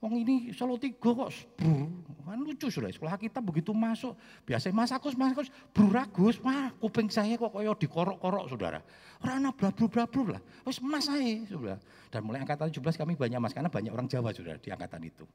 [0.00, 1.28] Wong ini solo tiga kok
[1.60, 1.84] bro.
[2.24, 4.16] Kan lucu sudah sekolah kita begitu masuk.
[4.48, 8.80] Biasa mas Agus, mas Agus, bro Ragus, mah kuping saya kok koyo dikorok-korok saudara.
[9.20, 10.40] Orang brabru-brabru lah.
[10.64, 11.76] Wis mas saya saudara.
[12.08, 15.28] Dan mulai angkatan 17 kami banyak mas, karena banyak orang Jawa saudara di angkatan itu.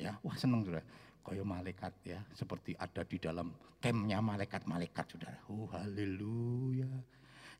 [0.00, 0.80] Ya, wah seneng saudara
[1.24, 3.48] koyo malaikat ya, seperti ada di dalam
[3.80, 5.40] campnya malaikat-malaikat saudara.
[5.48, 6.88] Oh haleluya.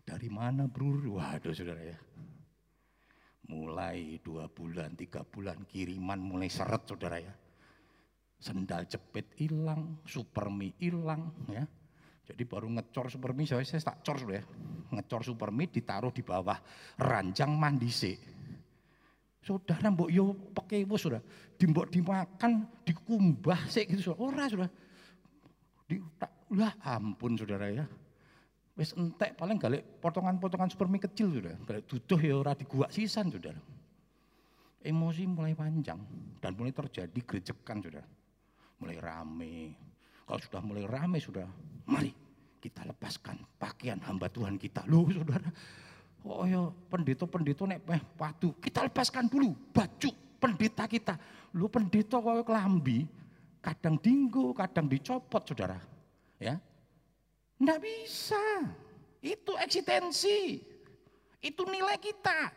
[0.05, 1.21] Dari mana bro?
[1.21, 1.97] Waduh saudara ya.
[3.55, 7.31] Mulai dua bulan, tiga bulan kiriman mulai seret saudara ya.
[8.43, 11.63] Sendal jepit hilang, supermi hilang ya.
[12.25, 14.43] Jadi baru ngecor supermi, saya, saya tak cor ya.
[14.91, 16.57] Ngecor supermi ditaruh di bawah
[16.99, 18.35] ranjang mandise
[19.45, 21.21] Saudara mbok yo pakai bos sudah,
[21.61, 24.73] dimbok dimakan, dikumbah sih gitu sudah.
[25.85, 26.01] Di,
[26.57, 27.85] lah ampun saudara ya.
[28.75, 31.55] Wis entek paling gale potongan-potongan supermi kecil sudah.
[31.63, 33.59] Gale duduh ya ora diguak sisan saudara.
[34.85, 35.97] Emosi mulai panjang
[36.43, 38.05] dan mulai terjadi gerejekan sudah.
[38.83, 39.57] Mulai rame.
[40.27, 41.47] Kalau sudah mulai rame sudah,
[41.87, 42.11] mari
[42.59, 44.83] kita lepaskan pakaian hamba Tuhan kita.
[44.91, 45.49] Loh saudara,
[46.25, 50.11] Oh ya pendeta-pendeta nek peh padu, kita lepaskan dulu baju
[50.41, 51.21] pendeta kita.
[51.53, 53.05] Lu pendeta kau kelambi,
[53.61, 55.77] kadang dinggo, kadang dicopot saudara.
[56.41, 56.57] Ya,
[57.59, 58.45] Nggak bisa.
[59.25, 60.61] Itu eksistensi.
[61.45, 62.53] Itu nilai kita.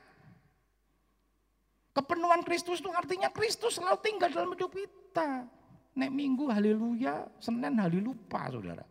[1.97, 5.49] Kepenuhan Kristus itu artinya Kristus selalu tinggal dalam hidup kita.
[5.97, 8.85] Nek minggu haleluya, Senin halelupa saudara.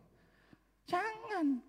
[0.91, 1.63] Jangan.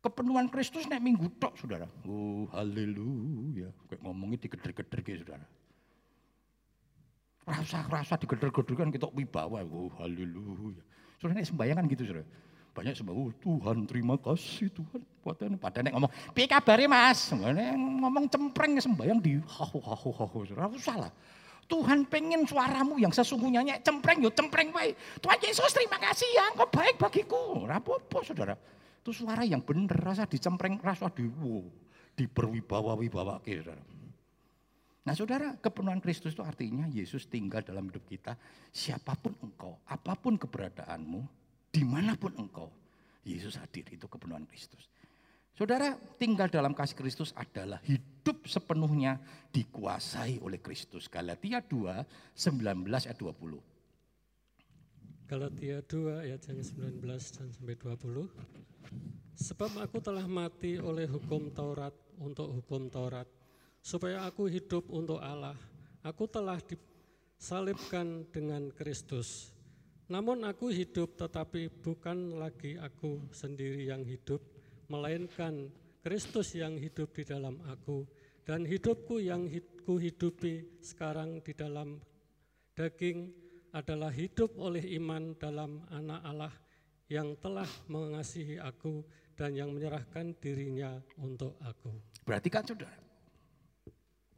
[0.00, 1.84] Kepenuhan Kristus nek minggu tok saudara.
[2.08, 3.68] Oh haleluya.
[3.90, 5.46] Kayak ngomongnya digeder-geder gitu saudara.
[7.44, 9.60] Rasa-rasa digeder-geder kan kita wibawa.
[9.66, 10.80] Oh haleluya.
[11.20, 12.24] Saudara nek sembahyang kan gitu saudara.
[12.76, 15.00] Banyak sembahyang, oh, Tuhan terima kasih Tuhan.
[15.24, 17.32] Padahal pada nek ngomong, piye kabare mas?
[17.32, 20.38] Ngomong cempreng sembahyang di hahu hahu hahu.
[20.44, 21.12] Saudara, salah.
[21.66, 24.94] Tuhan pengen suaramu yang sesungguhnya nyek cempreng yo cempreng baik.
[25.18, 27.64] Tuhan Yesus terima kasih ya engkau baik bagiku.
[27.64, 28.54] Rapopo saudara.
[29.02, 31.66] Itu suara yang benar, rasa dicempreng, rasa di wow,
[32.14, 33.82] diperwibawa-wibawa saudara.
[35.06, 38.34] Nah saudara, kepenuhan Kristus itu artinya Yesus tinggal dalam hidup kita.
[38.74, 41.22] Siapa pun engkau, apa pun keberadaanmu,
[41.76, 42.72] di mana pun engkau,
[43.20, 44.88] Yesus hadir, itu kepenuhan Kristus.
[45.52, 49.20] Saudara, tinggal dalam kasih Kristus adalah hidup sepenuhnya
[49.52, 51.04] dikuasai oleh Kristus.
[51.12, 53.60] Galatia 2, 19 ayat 20.
[55.28, 57.04] Galatia 2 ayat yang 19
[57.36, 58.24] dan sampai 20.
[59.36, 63.28] Sebab aku telah mati oleh hukum Taurat untuk hukum Taurat,
[63.84, 65.56] supaya aku hidup untuk Allah.
[66.00, 69.55] Aku telah disalibkan dengan Kristus.
[70.06, 74.38] Namun aku hidup tetapi bukan lagi aku sendiri yang hidup,
[74.86, 75.66] melainkan
[75.98, 78.06] Kristus yang hidup di dalam aku.
[78.46, 79.50] Dan hidupku yang
[79.82, 81.98] ku hidupi sekarang di dalam
[82.78, 83.34] daging
[83.74, 86.54] adalah hidup oleh iman dalam anak Allah
[87.10, 89.02] yang telah mengasihi aku
[89.34, 91.90] dan yang menyerahkan dirinya untuk aku.
[92.22, 92.94] Berarti kan saudara,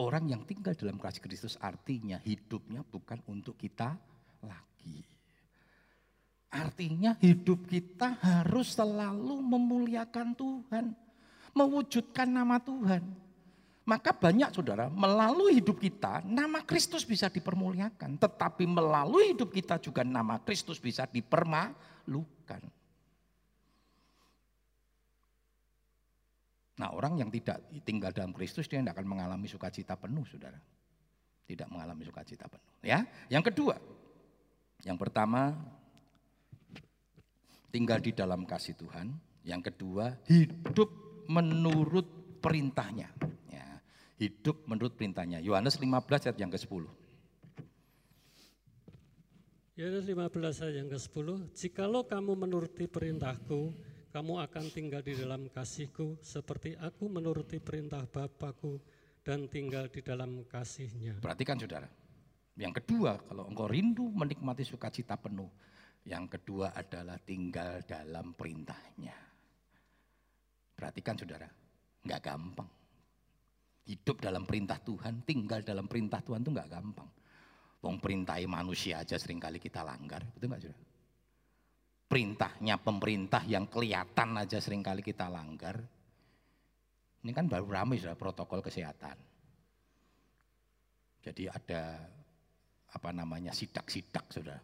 [0.01, 3.93] orang yang tinggal dalam kasih Kristus artinya hidupnya bukan untuk kita
[4.41, 5.18] lagi.
[6.49, 10.97] Artinya hidup kita harus selalu memuliakan Tuhan,
[11.53, 13.05] mewujudkan nama Tuhan.
[13.89, 18.21] Maka banyak saudara, melalui hidup kita nama Kristus bisa dipermuliakan.
[18.21, 22.63] Tetapi melalui hidup kita juga nama Kristus bisa dipermalukan.
[26.79, 30.61] Nah orang yang tidak tinggal dalam Kristus dia tidak akan mengalami sukacita penuh saudara.
[31.49, 32.85] Tidak mengalami sukacita penuh.
[32.85, 33.81] Ya, Yang kedua,
[34.85, 35.57] yang pertama
[37.69, 39.13] tinggal di dalam kasih Tuhan.
[39.47, 40.91] Yang kedua hidup
[41.29, 42.07] menurut
[42.43, 43.09] perintahnya
[44.19, 45.39] hidup menurut perintahnya.
[45.39, 46.85] Yohanes 15 ayat yang ke-10.
[49.79, 53.71] Yohanes 15 ayat yang ke-10, Jikalau kamu menuruti perintahku,
[54.11, 58.83] kamu akan tinggal di dalam kasihku, seperti aku menuruti perintah Bapakku
[59.23, 61.23] dan tinggal di dalam kasihnya.
[61.23, 61.87] Perhatikan saudara,
[62.59, 65.47] yang kedua kalau engkau rindu menikmati sukacita penuh,
[66.09, 69.13] yang kedua adalah tinggal dalam perintahnya.
[70.73, 71.45] Perhatikan saudara,
[72.01, 72.71] nggak gampang.
[73.85, 77.09] Hidup dalam perintah Tuhan, tinggal dalam perintah Tuhan itu nggak gampang.
[77.85, 80.81] Wong perintahi manusia aja sering kali kita langgar, betul nggak sudah?
[82.09, 85.77] Perintahnya pemerintah yang kelihatan aja sering kali kita langgar.
[87.21, 89.19] Ini kan baru ramai sudah protokol kesehatan.
[91.21, 92.01] Jadi ada
[92.89, 94.57] apa namanya sidak-sidak sudah.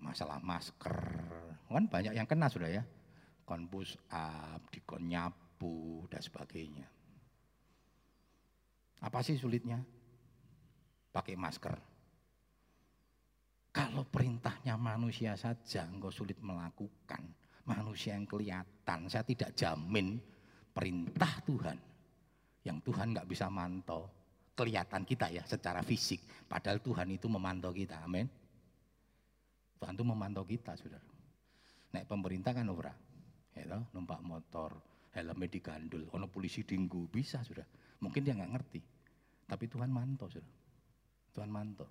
[0.00, 0.94] Masalah masker,
[1.66, 2.82] kan banyak yang kena sudah ya.
[3.46, 6.86] Kon push up, dikon nyapu dan sebagainya.
[9.02, 9.78] Apa sih sulitnya?
[11.14, 11.74] Pakai masker.
[13.70, 17.20] Kalau perintahnya manusia saja engkau sulit melakukan,
[17.68, 20.16] manusia yang kelihatan, saya tidak jamin
[20.72, 21.76] perintah Tuhan
[22.64, 24.10] yang Tuhan nggak bisa mantau,
[24.56, 28.26] kelihatan kita ya secara fisik, padahal Tuhan itu memantau kita, amin.
[29.76, 31.04] Tuhan itu memantau kita, saudara.
[31.92, 32.92] Naik pemerintah kan ora,
[33.52, 34.76] ya numpak motor,
[35.12, 37.64] helmnya digandul, ono polisi dinggu, bisa sudah.
[38.00, 38.80] Mungkin dia nggak ngerti,
[39.48, 40.52] tapi Tuhan mantau sudah.
[41.32, 41.88] Tuhan mantau.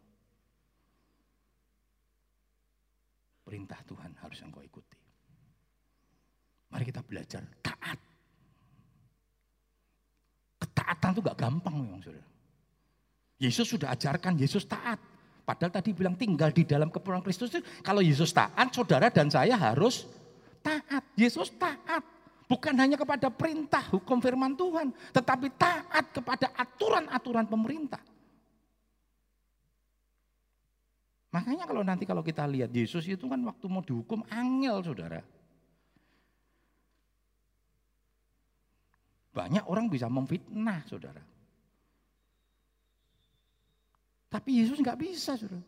[3.45, 4.98] Perintah Tuhan harus engkau ikuti.
[6.74, 8.00] Mari kita belajar taat.
[10.65, 12.26] Ketaatan itu gak gampang memang saudara.
[13.38, 14.98] Yesus sudah ajarkan Yesus taat.
[15.45, 17.53] Padahal tadi bilang tinggal di dalam kepulauan Kristus.
[17.86, 20.10] Kalau Yesus taat, saudara dan saya harus
[20.65, 21.05] taat.
[21.13, 22.01] Yesus taat.
[22.49, 24.89] Bukan hanya kepada perintah hukum firman Tuhan.
[25.13, 28.01] Tetapi taat kepada aturan-aturan pemerintah.
[31.29, 35.21] Makanya kalau nanti kalau kita lihat Yesus itu kan waktu mau dihukum angel saudara.
[39.36, 41.35] Banyak orang bisa memfitnah saudara.
[44.36, 45.63] Tapi Yesus nggak bisa saudara.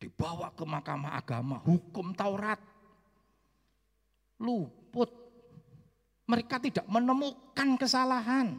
[0.00, 2.56] Dibawa ke mahkamah agama, hukum Taurat.
[4.40, 5.12] Luput.
[6.24, 8.56] Mereka tidak menemukan kesalahan.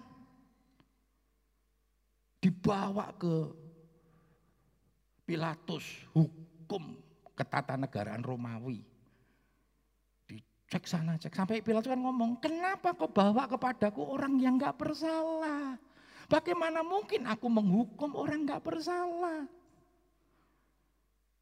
[2.38, 3.50] Dibawa ke
[5.26, 7.02] Pilatus hukum
[7.34, 8.86] ketatanegaraan Romawi.
[10.30, 15.82] Dicek sana cek sampai Pilatus kan ngomong, kenapa kau bawa kepadaku orang yang nggak bersalah?
[16.26, 19.46] Bagaimana mungkin aku menghukum orang nggak bersalah?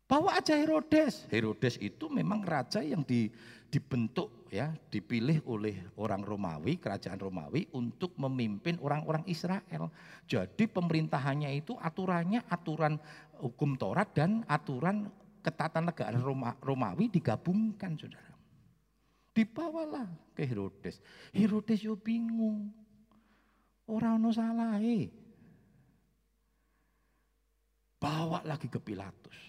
[0.04, 1.26] Bawa aja Herodes.
[1.32, 3.32] Herodes itu memang raja yang di,
[3.72, 9.90] dibentuk ya, dipilih oleh orang Romawi, kerajaan Romawi untuk memimpin orang-orang Israel.
[10.30, 13.00] Jadi pemerintahannya itu aturannya aturan
[13.42, 15.10] hukum Taurat dan aturan
[15.42, 18.36] ketatanegaraan Roma, Romawi digabungkan, Saudara.
[19.34, 20.06] Dibawalah
[20.38, 21.02] ke Herodes.
[21.34, 22.70] Herodes yo bingung.
[23.90, 24.80] Orang no salah
[28.00, 29.40] Bawa lagi ke Pilatus.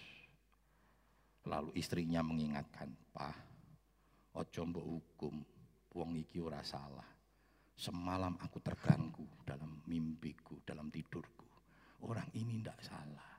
[1.45, 3.35] Lalu istrinya mengingatkan, "Pak,
[4.35, 5.35] ojo hukum,
[5.95, 7.07] wong iki ora salah.
[7.75, 11.47] Semalam aku terganggu dalam mimpiku, dalam tidurku.
[12.07, 13.31] Orang ini tidak salah.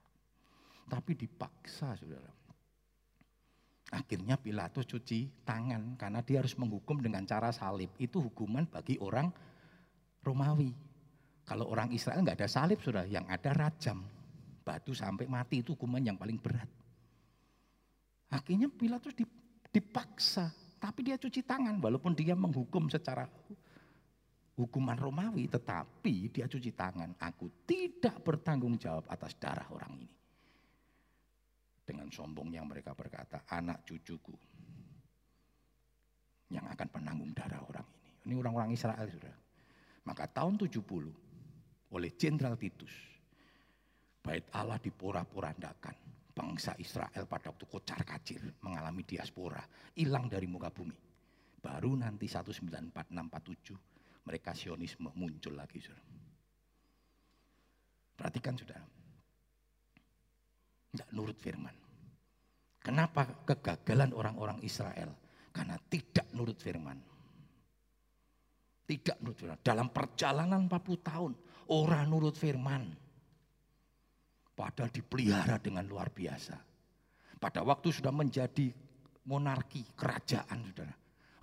[0.88, 2.32] Tapi dipaksa, saudara.
[3.96, 7.94] Akhirnya Pilatus cuci tangan karena dia harus menghukum dengan cara salib.
[7.96, 9.30] Itu hukuman bagi orang
[10.26, 10.85] Romawi.
[11.46, 14.02] Kalau orang Israel nggak ada salib, saudara, yang ada rajam.
[14.66, 16.66] Batu sampai mati itu hukuman yang paling berat.
[18.34, 19.14] Akhirnya Pilatus
[19.70, 20.50] dipaksa,
[20.82, 23.22] tapi dia cuci tangan walaupun dia menghukum secara
[24.58, 27.14] hukuman Romawi, tetapi dia cuci tangan.
[27.22, 30.10] Aku tidak bertanggung jawab atas darah orang ini.
[31.86, 34.34] Dengan sombongnya mereka berkata, anak cucuku
[36.50, 38.10] yang akan penanggung darah orang ini.
[38.26, 39.36] Ini orang-orang Israel sudah.
[40.02, 41.25] Maka tahun 70
[41.94, 42.90] oleh Jenderal Titus,
[44.24, 45.94] bait Allah dipora-porandakan
[46.36, 49.62] bangsa Israel pada waktu kocar kacir mengalami diaspora,
[49.96, 50.98] hilang dari muka bumi.
[51.56, 55.78] Baru nanti 1946-47 mereka sionisme muncul lagi.
[55.78, 56.04] Saudara.
[58.18, 58.86] Perhatikan saudara.
[60.90, 61.76] Tidak nurut firman.
[62.82, 65.10] Kenapa kegagalan orang-orang Israel?
[65.50, 66.98] Karena tidak nurut firman.
[68.86, 69.58] Tidak nurut firman.
[69.62, 71.32] Dalam perjalanan 40 tahun,
[71.72, 72.84] orang nurut firman.
[74.56, 76.56] Padahal dipelihara dengan luar biasa.
[77.36, 78.72] Pada waktu sudah menjadi
[79.28, 80.94] monarki, kerajaan, saudara.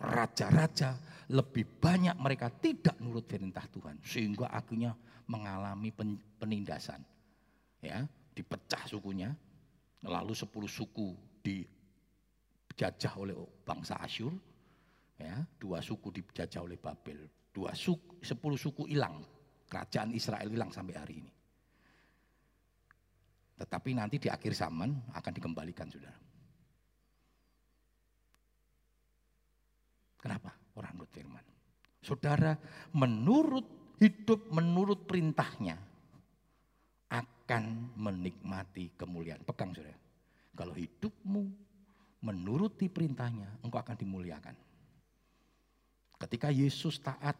[0.03, 0.97] Raja-raja
[1.29, 4.01] lebih banyak mereka tidak nurut perintah Tuhan.
[4.01, 4.97] Sehingga akhirnya
[5.29, 5.93] mengalami
[6.41, 6.99] penindasan.
[7.83, 8.01] Ya,
[8.33, 9.29] dipecah sukunya,
[10.07, 14.33] lalu sepuluh suku dijajah oleh bangsa Asyur,
[15.19, 19.19] ya, dua suku dijajah oleh Babel, dua suku, sepuluh suku hilang,
[19.73, 21.33] kerajaan Israel hilang sampai hari ini.
[23.57, 26.19] Tetapi nanti di akhir zaman akan dikembalikan, saudara.
[30.21, 30.53] Kenapa?
[30.77, 31.45] Orang nurut firman.
[32.05, 32.53] Saudara,
[32.93, 35.73] menurut hidup menurut perintahnya
[37.09, 37.63] akan
[37.97, 39.41] menikmati kemuliaan.
[39.41, 39.97] Pegang saudara.
[40.53, 41.43] Kalau hidupmu
[42.21, 44.55] menuruti perintahnya, engkau akan dimuliakan.
[46.21, 47.35] Ketika Yesus taat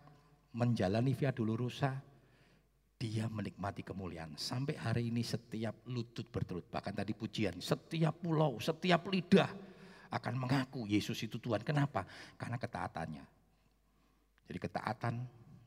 [0.52, 2.13] menjalani via dolorosa,
[3.04, 4.40] dia menikmati kemuliaan.
[4.40, 9.52] Sampai hari ini setiap lutut berturut, bahkan tadi pujian, setiap pulau, setiap lidah
[10.08, 11.68] akan mengaku Yesus itu Tuhan.
[11.68, 12.08] Kenapa?
[12.40, 13.28] Karena ketaatannya.
[14.48, 15.20] Jadi ketaatan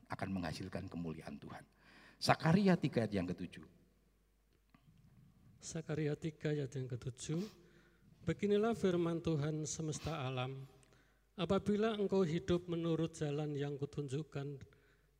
[0.09, 1.61] akan menghasilkan kemuliaan Tuhan.
[2.17, 3.65] Sakaria 3 ayat yang ketujuh.
[5.61, 7.45] Sakaria 3 ayat yang ketujuh.
[8.25, 10.65] Beginilah firman Tuhan semesta alam.
[11.37, 14.57] Apabila engkau hidup menurut jalan yang kutunjukkan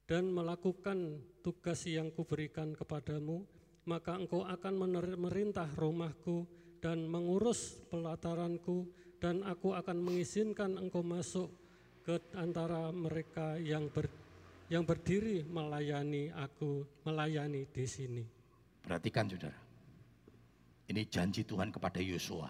[0.07, 3.43] dan melakukan tugas yang kuberikan kepadamu,
[3.83, 4.73] maka engkau akan
[5.19, 6.47] merintah rumahku
[6.79, 8.87] dan mengurus pelataranku
[9.19, 11.51] dan aku akan mengizinkan engkau masuk
[12.07, 14.07] ke antara mereka yang ber,
[14.71, 18.23] yang berdiri melayani aku, melayani di sini.
[18.79, 19.59] Perhatikan saudara,
[20.87, 22.47] ini janji Tuhan kepada Yosua.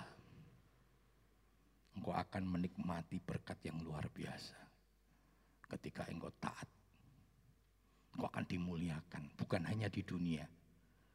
[1.97, 4.53] Engkau akan menikmati berkat yang luar biasa
[5.73, 6.76] ketika engkau taat
[8.17, 10.41] Engkau akan dimuliakan, bukan hanya di dunia,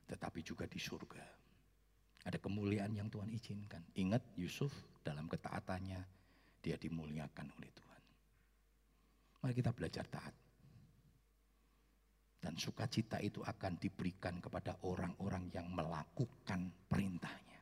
[0.07, 1.19] tetapi juga di surga.
[2.31, 3.83] Ada kemuliaan yang Tuhan izinkan.
[3.99, 4.71] Ingat Yusuf
[5.03, 5.99] dalam ketaatannya,
[6.63, 8.03] dia dimuliakan oleh Tuhan.
[9.43, 10.31] Mari kita belajar taat.
[12.39, 17.59] Dan sukacita itu akan diberikan kepada orang-orang yang melakukan perintahnya.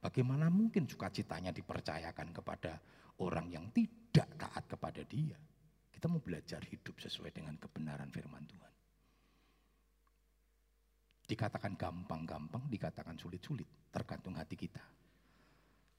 [0.00, 2.80] Bagaimana mungkin sukacitanya dipercayakan kepada
[3.20, 5.36] orang yang tidak taat kepada dia?
[6.02, 8.72] Kita mau belajar hidup sesuai dengan kebenaran firman Tuhan.
[11.30, 14.82] Dikatakan gampang-gampang, dikatakan sulit-sulit, tergantung hati kita.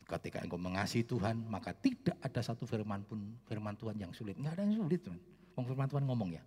[0.03, 4.35] Ketika engkau mengasihi Tuhan, maka tidak ada satu firman pun firman Tuhan yang sulit.
[4.35, 5.19] Enggak ada yang sulit, Tuhan.
[5.55, 6.43] Firman Tuhan ngomong ya,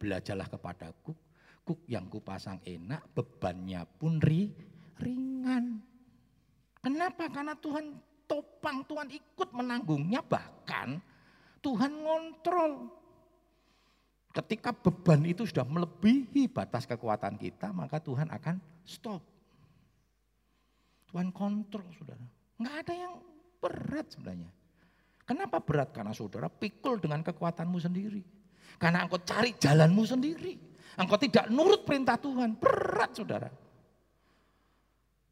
[0.00, 1.12] belajarlah kepadaku,
[1.60, 4.48] kuk yang kupasang enak, bebannya pun ri,
[4.96, 5.76] ringan.
[6.80, 7.28] Kenapa?
[7.28, 11.04] Karena Tuhan topang, Tuhan ikut menanggungnya, bahkan
[11.64, 12.92] Tuhan ngontrol.
[14.34, 19.22] Ketika beban itu sudah melebihi batas kekuatan kita, maka Tuhan akan stop.
[21.08, 22.20] Tuhan kontrol, saudara.
[22.58, 23.14] Nggak ada yang
[23.62, 24.50] berat sebenarnya.
[25.24, 25.94] Kenapa berat?
[25.94, 28.20] Karena saudara pikul dengan kekuatanmu sendiri.
[28.76, 30.58] Karena engkau cari jalanmu sendiri.
[30.98, 32.58] Engkau tidak nurut perintah Tuhan.
[32.58, 33.48] Berat saudara.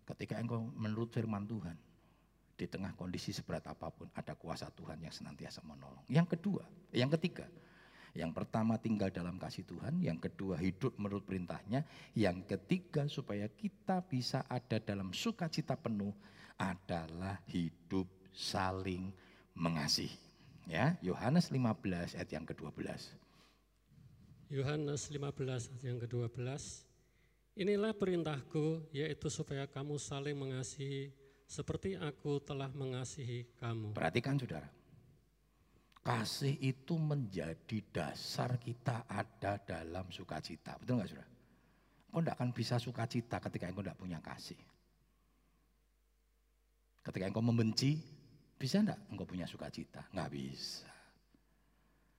[0.07, 1.92] Ketika engkau menurut firman Tuhan
[2.63, 6.07] di tengah kondisi seberat apa pun ada kuasa Tuhan yang senantiasa menolong.
[6.07, 6.63] Yang kedua,
[6.95, 7.51] yang ketiga,
[8.15, 11.83] yang pertama tinggal dalam kasih Tuhan, yang kedua hidup menurut perintahnya,
[12.15, 16.15] yang ketiga supaya kita bisa ada dalam sukacita penuh
[16.55, 19.11] adalah hidup saling
[19.59, 20.15] mengasihi.
[20.71, 22.87] Ya, Yohanes 15 ayat yang ke-12.
[24.55, 25.19] Yohanes 15
[25.67, 26.39] ayat yang ke-12.
[27.59, 31.11] Inilah perintahku yaitu supaya kamu saling mengasihi
[31.47, 33.93] seperti aku telah mengasihi kamu.
[33.93, 34.69] Perhatikan saudara,
[36.03, 40.75] kasih itu menjadi dasar kita ada dalam sukacita.
[40.83, 41.31] Betul nggak saudara?
[42.13, 44.61] Engkau tidak akan bisa sukacita ketika engkau tidak punya kasih.
[47.03, 47.99] Ketika engkau membenci,
[48.61, 50.07] bisa enggak engkau punya sukacita?
[50.13, 50.91] Enggak bisa.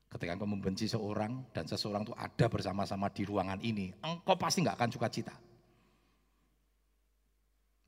[0.09, 4.81] Ketika engkau membenci seorang dan seseorang itu ada bersama-sama di ruangan ini, engkau pasti enggak
[4.81, 5.36] akan sukacita.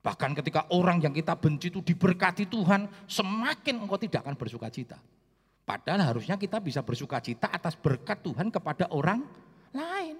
[0.06, 5.02] Bahkan ketika orang yang kita benci itu diberkati Tuhan, semakin engkau tidak akan bersuka cita.
[5.66, 9.26] Padahal harusnya kita bisa bersuka cita atas berkat Tuhan kepada orang
[9.74, 10.14] lain.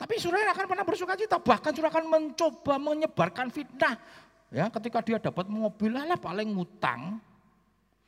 [0.00, 4.00] Tapi saudara akan pernah bersuka cita, bahkan saudara akan mencoba menyebarkan fitnah.
[4.48, 7.20] Ya, ketika dia dapat mobil, lah paling ngutang,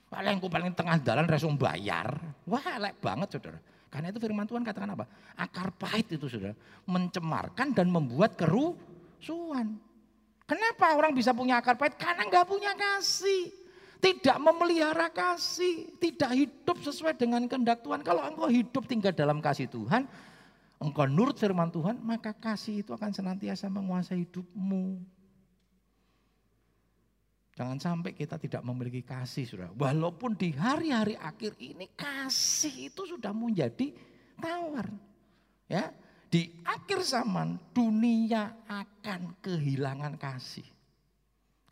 [0.09, 2.16] paling paling tengah jalan resum bayar.
[2.49, 3.61] Wah, elek banget saudara.
[3.92, 5.05] Karena itu firman Tuhan katakan apa?
[5.37, 6.57] Akar pahit itu saudara,
[6.88, 9.88] mencemarkan dan membuat kerusuhan.
[10.48, 12.00] Kenapa orang bisa punya akar pahit?
[12.00, 13.52] Karena nggak punya kasih.
[13.98, 18.00] Tidak memelihara kasih, tidak hidup sesuai dengan kehendak Tuhan.
[18.00, 20.06] Kalau engkau hidup tinggal dalam kasih Tuhan,
[20.78, 25.03] engkau nurut firman Tuhan, maka kasih itu akan senantiasa menguasai hidupmu.
[27.59, 29.74] Jangan sampai kita tidak memiliki kasih, saudara.
[29.74, 33.90] Walaupun di hari-hari akhir ini kasih itu sudah menjadi
[34.38, 34.86] tawar.
[35.66, 35.90] Ya,
[36.29, 40.64] di akhir zaman dunia akan kehilangan kasih.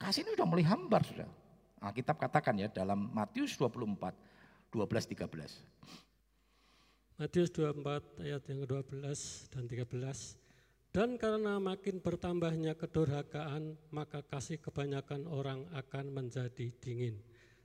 [0.01, 1.29] Kasih ini sudah mulai hambar sudah.
[1.81, 4.17] Alkitab katakan ya dalam Matius 24,
[4.73, 5.61] 12, 13.
[7.17, 9.21] Matius 24 ayat yang ke-12
[9.53, 10.37] dan 13.
[10.93, 17.21] Dan karena makin bertambahnya kedurhakaan, maka kasih kebanyakan orang akan menjadi dingin.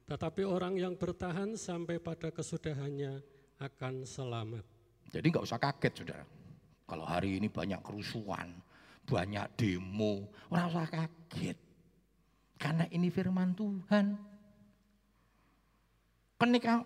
[0.08, 3.24] Tetapi orang yang bertahan sampai pada kesudahannya
[3.64, 4.68] akan selamat.
[5.12, 6.41] Jadi nggak usah kaget saudara.
[6.92, 8.52] Kalau hari ini banyak kerusuhan,
[9.08, 11.56] banyak demo, usah kaget.
[12.60, 14.20] Karena ini firman Tuhan.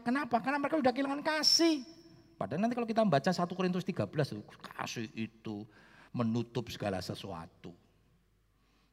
[0.05, 0.45] Kenapa?
[0.45, 1.81] Karena mereka sudah kehilangan kasih.
[2.37, 4.45] Padahal nanti kalau kita membaca 1 Korintus 13,
[4.77, 5.65] kasih itu
[6.13, 7.73] menutup segala sesuatu.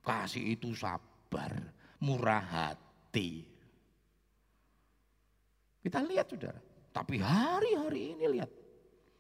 [0.01, 1.53] Kasih itu sabar,
[2.01, 3.45] murah hati.
[5.85, 6.63] Kita lihat saudara.
[6.95, 8.51] Tapi hari-hari ini lihat.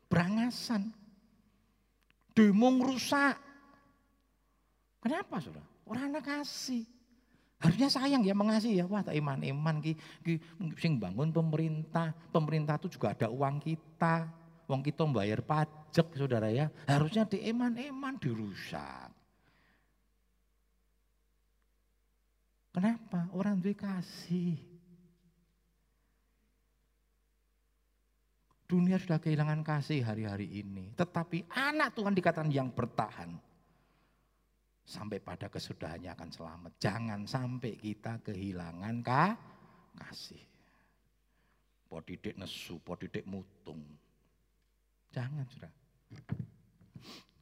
[0.08, 1.01] Berangasan.
[2.32, 3.36] Demo rusak.
[5.02, 5.68] Kenapa saudara?
[5.84, 6.88] Orang anak kasih.
[7.62, 8.90] Harusnya sayang ya mengasihi ya.
[8.90, 9.94] Wah tak iman-iman ki,
[10.80, 12.10] sing bangun pemerintah.
[12.34, 14.26] Pemerintah itu juga ada uang kita.
[14.66, 16.72] Uang kita membayar pajak saudara ya.
[16.90, 19.10] Harusnya di iman-iman dirusak.
[22.72, 23.28] Kenapa?
[23.36, 24.71] Orang duit kasih.
[28.72, 30.96] Dunia sudah kehilangan kasih hari-hari ini.
[30.96, 33.36] Tetapi anak Tuhan dikatakan yang bertahan.
[34.80, 36.72] Sampai pada kesudahannya akan selamat.
[36.80, 39.36] Jangan sampai kita kehilangan kah?
[39.92, 40.40] kasih.
[41.84, 43.84] Podidik nesu, podidik mutung.
[45.12, 45.72] Jangan sudah.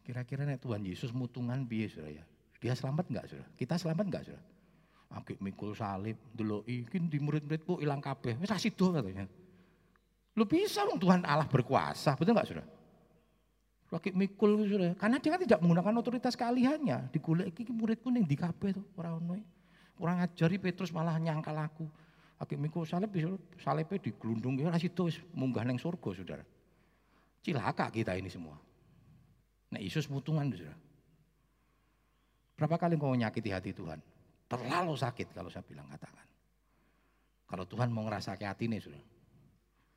[0.02, 2.24] Kira-kira nek Tuhan Yesus mutungan biasa sudah ya.
[2.58, 3.46] Dia selamat enggak sudah?
[3.54, 4.44] Kita selamat enggak sudah?
[5.14, 8.34] Akik mikul salib, dulu ikin di murid-muridku hilang kabeh.
[8.42, 9.30] Wis asido katanya.
[10.41, 12.68] Lu bisa dong Tuhan Allah berkuasa, betul enggak Saudara?
[13.93, 14.97] Akik mikul Saudara.
[14.97, 17.12] Karena dia kan tidak menggunakan otoritas kealihannya.
[17.12, 19.36] Digolek iki muridku ning di kabeh to, ora ono.
[20.01, 21.84] Orang ngajari Petrus malah nyangkal aku.
[22.41, 23.28] Akik mikul salib bisa
[23.61, 26.45] salibnya digelundung ya wis munggah ning surga Saudara.
[27.45, 28.57] Cilaka kita ini semua.
[29.76, 30.72] Nah Yesus mutungan Saudara.
[32.57, 34.01] Berapa kali kau nyakiti hati Tuhan?
[34.49, 36.24] Terlalu sakit kalau saya bilang katakan.
[37.45, 39.19] Kalau Tuhan mau ngerasa hati ini sudah.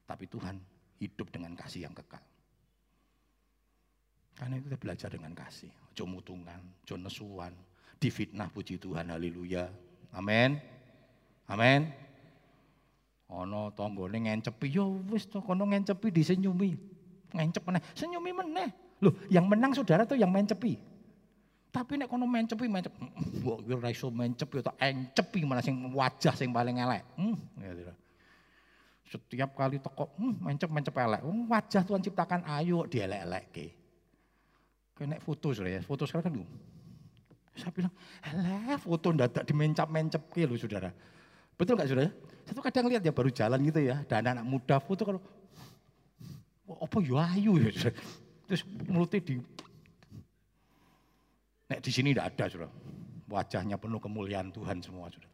[0.04, 0.60] Tapi Tuhan
[1.00, 2.22] hidup dengan kasih yang kekal.
[4.34, 5.70] Karena itu kita belajar dengan kasih.
[5.94, 7.54] Jo mutungan, jo nesuan,
[8.02, 9.70] difitnah puji Tuhan, haleluya.
[10.14, 10.58] Amin.
[11.48, 11.92] Amin.
[13.34, 16.76] Ono tonggone ngencepi, yo wis to kono ngencepi disenyumi.
[17.34, 18.70] Ngencep meneh, senyumi meneh.
[19.02, 20.78] Loh, yang menang saudara tuh yang mencepi.
[21.74, 22.94] Tapi nek kono mencepi mencep,
[23.42, 27.02] mbok ora iso mencepi atau encepi malah sing wajah sing paling elek.
[27.18, 27.94] Hmm, ya,
[29.04, 31.22] Setiap kali toko, hmm, mencep-mencep elek.
[31.22, 33.68] Hmm, wajah Tuhan ciptakan ayu dielek-elek ke.
[34.94, 36.36] Kena foto ya, foto sekarang kan
[37.54, 37.94] saya bilang,
[38.26, 40.90] elek foto ndadak dimencap-mencep ke lo saudara.
[41.54, 42.10] Betul nggak saudara?
[42.44, 45.22] Saya tuh kadang lihat ya baru jalan gitu ya, dan anak, -anak muda foto kalau,
[46.82, 47.94] apa ya ayu ya.
[48.50, 49.38] Terus mulutnya di
[51.74, 52.72] Nek di sini tidak ada, sudah.
[53.34, 55.33] Wajahnya penuh kemuliaan Tuhan semua, sudah.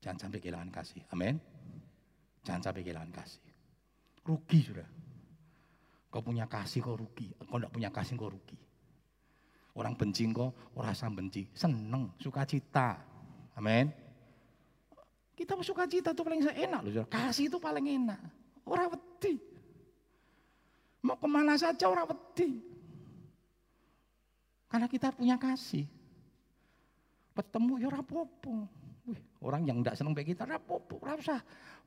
[0.00, 1.02] Jangan sampai kehilangan kasih.
[1.12, 1.36] Amin.
[2.40, 3.44] Jangan sampai kehilangan kasih.
[4.24, 4.88] Rugi, sudah.
[6.10, 7.30] Kau punya kasih kau rugi.
[7.46, 8.58] Kau tidak punya kasih kau rugi.
[9.76, 11.46] Orang benci kau, orang rasa benci.
[11.54, 12.98] Seneng, sukacita.
[13.54, 13.92] Amin.
[15.36, 17.06] Kita suka cita itu paling enak loh.
[17.08, 18.20] Kasih itu paling enak.
[18.66, 19.40] Orang wedi.
[21.00, 22.60] Mau ke mana saja orang wedi.
[24.68, 25.88] Karena kita punya kasih.
[27.32, 28.68] Ketemu ya rapopo.
[29.40, 31.40] Orang yang tidak senang baik kita rapopo, usah.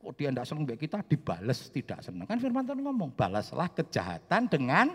[0.03, 2.25] Oh dia tidak senang baik kita dibales tidak senang.
[2.27, 4.87] Kan firman Tuhan ngomong, balaslah kejahatan dengan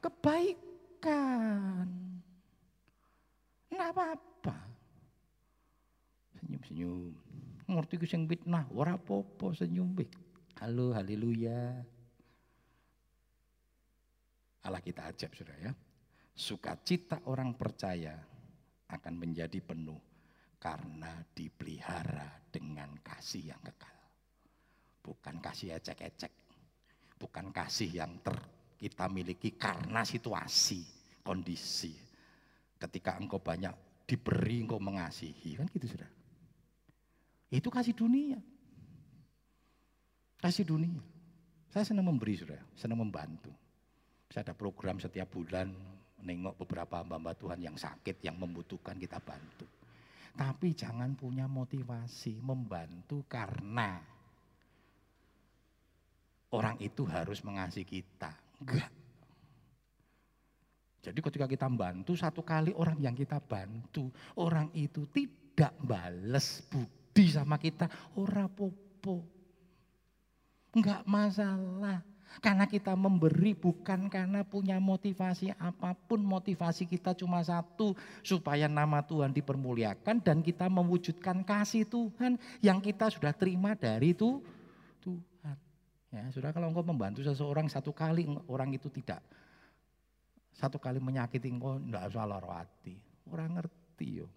[0.00, 1.86] kebaikan.
[3.70, 4.56] Enggak apa-apa.
[6.40, 7.12] Senyum-senyum.
[7.70, 9.94] Ngerti ku sing fitnah, ora apa-apa senyum
[10.58, 11.80] Halo, haleluya.
[14.60, 15.72] Allah kita ajab sudah ya.
[16.36, 18.16] Sukacita orang percaya
[18.90, 20.09] akan menjadi penuh
[20.60, 23.96] karena dipelihara dengan kasih yang kekal.
[25.00, 26.32] Bukan kasih ecek-ecek.
[27.16, 28.36] Bukan kasih yang ter,
[28.76, 30.84] kita miliki karena situasi,
[31.24, 31.96] kondisi.
[32.76, 35.56] Ketika engkau banyak diberi, engkau mengasihi.
[35.56, 36.10] Kan gitu sudah.
[37.48, 38.36] Itu kasih dunia.
[40.40, 41.00] Kasih dunia.
[41.72, 43.52] Saya senang memberi sudah, senang membantu.
[44.28, 45.72] Saya ada program setiap bulan
[46.20, 49.79] nengok beberapa hamba Tuhan yang sakit, yang membutuhkan kita bantu.
[50.34, 54.00] Tapi jangan punya motivasi membantu karena
[56.54, 58.30] orang itu harus mengasihi kita.
[58.62, 58.90] Enggak.
[61.00, 67.32] Jadi ketika kita bantu satu kali orang yang kita bantu, orang itu tidak bales budi
[67.32, 67.88] sama kita,
[68.20, 69.24] ora popo.
[70.76, 72.09] Enggak masalah.
[72.38, 76.22] Karena kita memberi bukan karena punya motivasi apa pun.
[76.22, 77.98] Motivasi kita cuma satu.
[78.22, 84.38] Supaya nama Tuhan dipermuliakan dan kita mewujudkan kasih Tuhan yang kita sudah terima dari itu
[85.02, 85.58] Tuhan.
[86.14, 89.18] Ya, sudah kalau engkau membantu seseorang satu kali orang itu tidak
[90.54, 92.94] satu kali menyakiti engkau enggak usah loro hati.
[93.26, 94.30] Orang ngerti yo.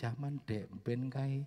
[0.00, 1.44] Zaman dek ben kae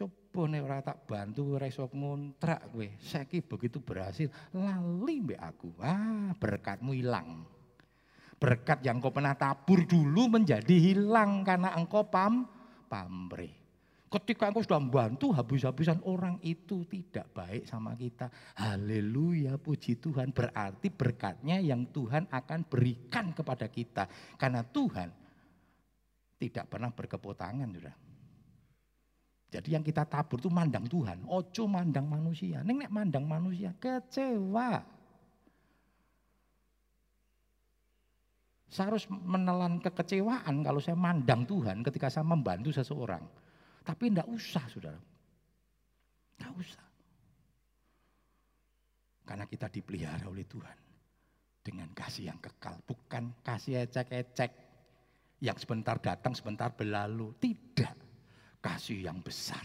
[0.00, 2.88] Coba nih orang tak bantu ora iso ngontrak kowe.
[3.28, 5.76] Begitu berhasil lali mbek aku.
[5.76, 7.44] Ah, berkatmu hilang.
[8.40, 12.48] Berkat yang kau pernah tabur dulu menjadi hilang karena engkau pam
[12.88, 13.52] pamrih.
[14.08, 18.32] Ketika engkau sudah membantu habis-habisan orang itu tidak baik sama kita.
[18.56, 20.32] Haleluya puji Tuhan.
[20.32, 24.08] Berarti berkatnya yang Tuhan akan berikan kepada kita.
[24.40, 25.12] Karena Tuhan
[26.40, 27.68] tidak pernah berkepotangan.
[27.76, 28.09] Sudah.
[29.50, 32.62] Jadi yang kita tabur itu mandang Tuhan, ojo mandang manusia.
[32.62, 34.78] Neng nek mandang manusia kecewa.
[38.70, 43.26] Saya harus menelan kekecewaan kalau saya mandang Tuhan ketika saya membantu seseorang.
[43.82, 45.02] Tapi enggak usah saudara.
[46.38, 46.86] Enggak usah.
[49.26, 50.78] Karena kita dipelihara oleh Tuhan.
[51.58, 52.78] Dengan kasih yang kekal.
[52.86, 54.54] Bukan kasih ecek-ecek.
[55.42, 57.34] Yang sebentar datang, sebentar berlalu.
[57.42, 58.09] Tidak
[58.60, 59.64] kasih yang besar.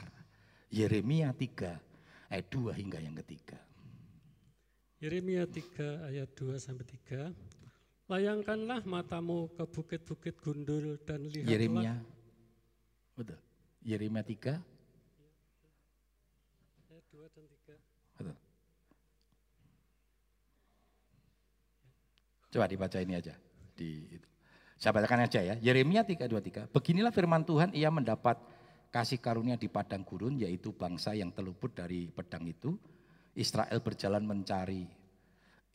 [0.71, 3.59] Yeremia 3 ayat 2 hingga yang ketiga.
[4.99, 7.31] Yeremia 3 ayat 2 sampai 3.
[8.05, 11.51] Layangkanlah matamu ke bukit-bukit gundul dan lihatlah.
[11.51, 11.93] Yeremia.
[13.15, 13.39] Betul.
[13.85, 14.57] Yeremia 3
[16.91, 17.77] ayat 2 dan 3.
[18.17, 18.35] Betul.
[22.55, 23.35] Coba dibaca ini aja
[23.75, 24.27] di itu.
[24.79, 25.55] Saya bacakan aja ya.
[25.59, 26.71] Yeremia 3 2 3.
[26.71, 28.39] Beginilah firman Tuhan, ia mendapat
[28.95, 32.79] kasih karunia di padang gurun yaitu bangsa yang terluput dari pedang itu.
[33.35, 34.87] Israel berjalan mencari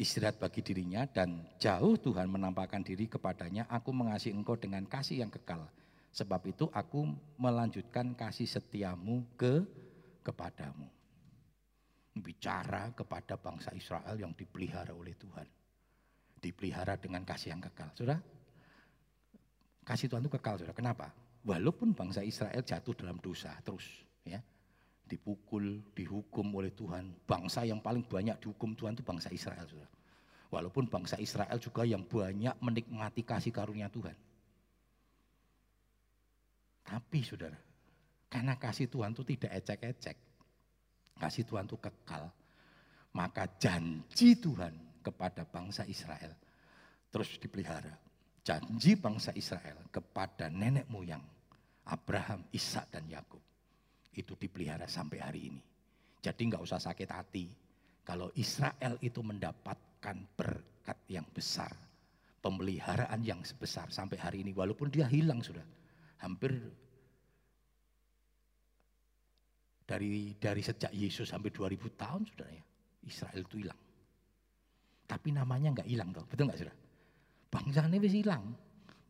[0.00, 5.28] istirahat bagi dirinya dan jauh Tuhan menampakkan diri kepadanya, aku mengasihi engkau dengan kasih yang
[5.28, 5.68] kekal.
[6.16, 9.68] Sebab itu aku melanjutkan kasih setiamu ke
[10.24, 10.88] kepadamu.
[12.16, 15.44] Bicara kepada bangsa Israel yang dipelihara oleh Tuhan.
[16.40, 17.92] Dipelihara dengan kasih yang kekal.
[17.92, 18.16] Sudah?
[19.84, 20.72] Kasih Tuhan itu kekal, sudah.
[20.72, 21.12] Kenapa?
[21.40, 23.86] Walaupun bangsa Israel jatuh dalam dosa terus,
[24.28, 24.40] ya,
[25.08, 27.16] dipukul, dihukum oleh Tuhan.
[27.24, 29.64] Bangsa yang paling banyak dihukum Tuhan itu bangsa Israel.
[29.64, 29.90] Saudara.
[30.50, 34.14] Walaupun bangsa Israel juga yang banyak menikmati kasih karunia Tuhan.
[36.84, 37.56] Tapi saudara,
[38.26, 40.16] karena kasih Tuhan itu tidak ecek-ecek.
[41.22, 42.26] Kasih Tuhan itu kekal.
[43.14, 46.36] Maka janji Tuhan kepada bangsa Israel
[47.10, 48.09] terus dipelihara
[48.40, 51.22] janji bangsa Israel kepada nenek moyang
[51.90, 53.42] Abraham, Ishak dan Yakub
[54.14, 55.62] itu dipelihara sampai hari ini.
[56.20, 57.46] Jadi nggak usah sakit hati
[58.04, 61.72] kalau Israel itu mendapatkan berkat yang besar,
[62.42, 65.64] pemeliharaan yang sebesar sampai hari ini walaupun dia hilang sudah
[66.20, 66.52] hampir
[69.88, 72.62] dari dari sejak Yesus sampai 2000 tahun sudah ya
[73.06, 73.80] Israel itu hilang.
[75.08, 76.76] Tapi namanya nggak hilang toh, betul nggak sudah?
[77.50, 78.54] Bangsanya wis hilang.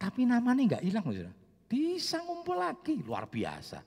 [0.00, 1.32] Tapi namanya nggak hilang loh
[1.68, 3.84] Bisa ngumpul lagi, luar biasa.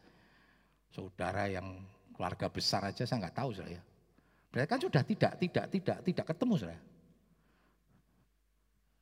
[0.93, 1.81] Saudara yang
[2.13, 3.81] keluarga besar aja saya nggak tahu saya.
[4.53, 6.79] Berarti kan sudah tidak tidak tidak tidak ketemu saya.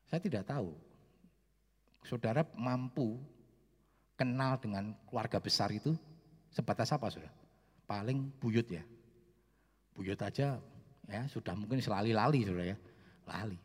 [0.08, 0.72] Saya tidak tahu.
[2.08, 3.20] Saudara mampu
[4.16, 5.91] kenal dengan keluarga besar itu
[6.47, 7.30] sebatas apa sudah?
[7.84, 8.82] Paling buyut ya.
[9.91, 10.56] Buyut aja
[11.12, 12.78] ya sudah mungkin selali lali sudah ya.
[13.28, 13.60] Lali.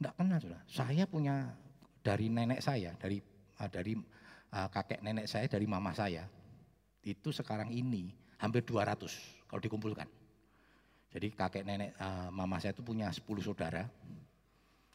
[0.00, 0.60] Enggak kenal sudah.
[0.64, 1.52] Saya punya
[2.00, 3.20] dari nenek saya, dari
[3.60, 3.92] uh, dari
[4.56, 6.24] uh, kakek nenek saya, dari mama saya.
[7.04, 8.08] Itu sekarang ini
[8.40, 8.96] hampir 200
[9.44, 10.08] kalau dikumpulkan.
[11.12, 13.84] Jadi kakek nenek uh, mama saya itu punya 10 saudara.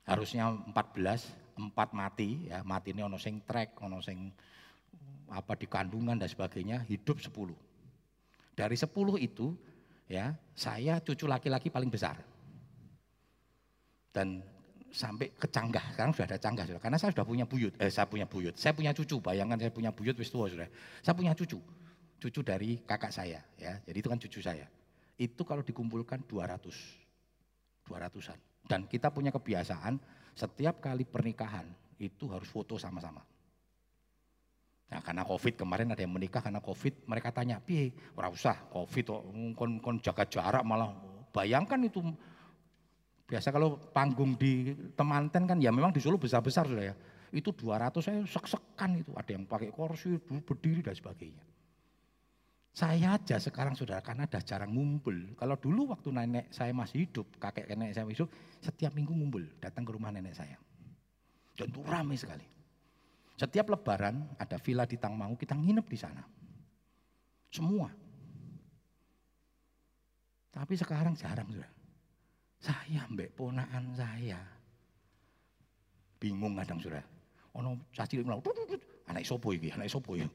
[0.10, 4.34] Harusnya 14, 4 mati ya, mati ini ono sing trek, ono sing
[5.30, 7.30] apa di kandungan dan sebagainya, hidup 10.
[8.58, 8.89] Dari 10
[9.22, 9.53] itu
[10.10, 12.22] ya, saya cucu laki-laki paling besar.
[14.14, 14.55] Dan
[14.96, 15.84] sampai ke canggah.
[15.91, 16.82] Sekarang sudah ada canggah sudah.
[16.82, 17.76] Karena saya sudah punya buyut.
[17.76, 18.56] Eh saya punya buyut.
[18.56, 19.20] Saya punya cucu.
[19.20, 20.72] Bayangkan saya punya buyut wis tua sudah.
[21.04, 21.60] Saya punya cucu.
[22.16, 23.76] Cucu dari kakak saya ya.
[23.84, 24.64] Jadi itu kan cucu saya.
[25.20, 26.72] Itu kalau dikumpulkan 200.
[27.86, 28.39] 200-an.
[28.66, 30.00] Dan kita punya kebiasaan
[30.34, 31.68] setiap kali pernikahan
[32.00, 33.22] itu harus foto sama-sama.
[34.86, 37.93] Nah, karena Covid kemarin ada yang menikah karena Covid, mereka tanya, "Piye?
[38.14, 39.06] Ora usah Covid
[39.58, 40.93] kon kon jaga jarak malah
[41.34, 42.00] bayangkan itu
[43.26, 46.95] Biasa kalau panggung di Temanten kan ya memang di Solo besar-besar sudah ya.
[47.34, 49.11] Itu 200 saya sek-sekan itu.
[49.17, 51.43] Ada yang pakai kursi, berdiri dan sebagainya.
[52.76, 55.34] Saya aja sekarang saudara karena ada jarang ngumpul.
[55.39, 58.28] Kalau dulu waktu nenek saya masih hidup, kakek nenek saya hidup,
[58.59, 60.59] setiap minggu ngumpul datang ke rumah nenek saya.
[61.55, 62.43] Dan itu ramai sekali.
[63.39, 66.23] Setiap lebaran ada villa di Tangmau, kita nginep di sana.
[67.47, 67.88] Semua.
[70.51, 71.74] Tapi sekarang jarang sudah.
[72.66, 74.41] Saya mbek ponaan saya.
[76.18, 77.03] Bingung kadang sudah.
[77.61, 78.41] Ono caci melau,
[79.05, 80.26] anak sopo iki, anak sopo ya.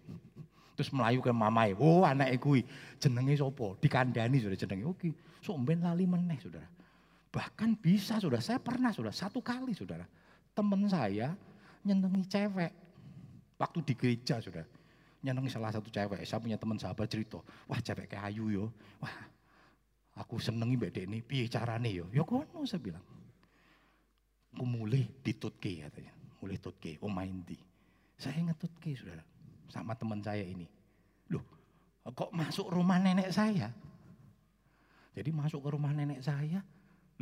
[0.78, 2.64] Terus melayu ke mamai, oh anak kuwi
[2.96, 5.10] jenenge sopo, dikandani sudah jenenge oke.
[5.42, 6.64] So mben lali meneh saudara.
[7.34, 10.06] Bahkan bisa sudah, saya pernah sudah satu kali saudara.
[10.54, 11.34] Temen saya
[11.84, 12.72] nyenengi cewek
[13.58, 14.64] waktu di gereja sudah.
[15.20, 18.64] Nyenengi salah satu cewek, saya punya teman sahabat cerita, wah cewek kayak ayu yo,
[19.02, 19.12] wah
[20.16, 23.04] aku senengi mbak ini, piye carane yo, yo kono saya bilang.
[24.50, 26.10] Aku mulai ditutke katanya,
[26.42, 27.54] mulai tutke, oh main di.
[28.18, 29.22] Saya ngetutke saudara
[29.70, 30.66] sama teman saya ini.
[31.30, 31.46] Loh,
[32.10, 33.70] kok masuk rumah nenek saya?
[35.14, 36.60] Jadi masuk ke rumah nenek saya.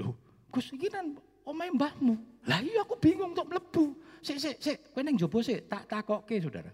[0.00, 0.16] Loh,
[0.48, 1.12] Gus iki kan
[1.44, 2.16] omahe mbahmu.
[2.48, 3.92] Lah iya aku bingung untuk mlebu.
[4.24, 6.72] Sik sik sik, kowe ning jopo sik, tak takokke Saudara.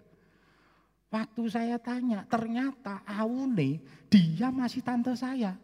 [1.11, 3.79] Waktu saya tanya, ternyata Aune
[4.11, 5.55] dia masih tante saya.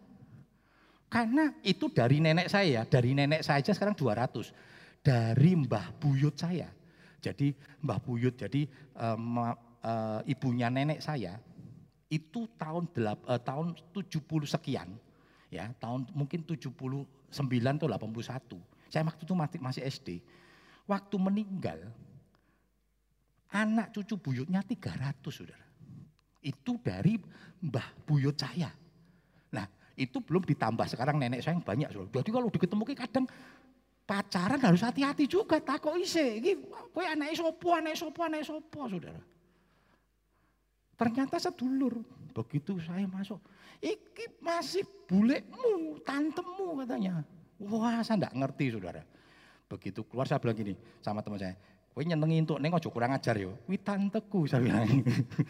[1.12, 5.04] Karena itu dari nenek saya, dari nenek saya aja sekarang 200.
[5.04, 6.72] Dari mbah buyut saya.
[7.20, 7.52] Jadi
[7.84, 11.38] mbah buyut, jadi um, uh, ibunya nenek saya
[12.12, 14.90] itu tahun delap, uh, tahun 70 sekian
[15.52, 20.10] ya tahun mungkin 79 atau 81 saya waktu itu masih, masih SD
[20.88, 21.80] waktu meninggal
[23.52, 25.68] anak cucu buyutnya 300 saudara.
[26.40, 27.20] Itu dari
[27.62, 28.72] mbah buyut saya.
[29.52, 29.68] Nah
[30.02, 33.26] itu belum ditambah sekarang nenek saya yang banyak jadi kalau diketemukan kadang
[34.10, 36.42] pacaran harus hati-hati juga takut isi
[36.90, 39.22] kowe anak sopo anak sopo anak sopo saudara
[41.02, 41.98] Ternyata sedulur.
[42.30, 43.42] Begitu saya masuk,
[43.82, 47.26] iki masih bulekmu, tantemu katanya.
[47.58, 49.02] Wah saya enggak ngerti saudara.
[49.66, 51.58] Begitu keluar saya bilang gini sama teman saya,
[51.92, 53.52] Kowe nyenengi untuk neng ojo kurang ajar yo.
[53.68, 54.88] Wi tanteku saya bilang.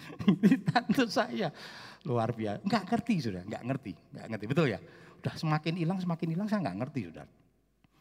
[0.74, 1.54] Tante saya.
[2.02, 2.66] Luar biasa.
[2.66, 4.46] Enggak ngerti sudah, enggak ngerti, enggak ngerti.
[4.50, 4.80] Betul ya?
[5.22, 7.26] Udah semakin hilang, semakin hilang saya enggak ngerti sudah.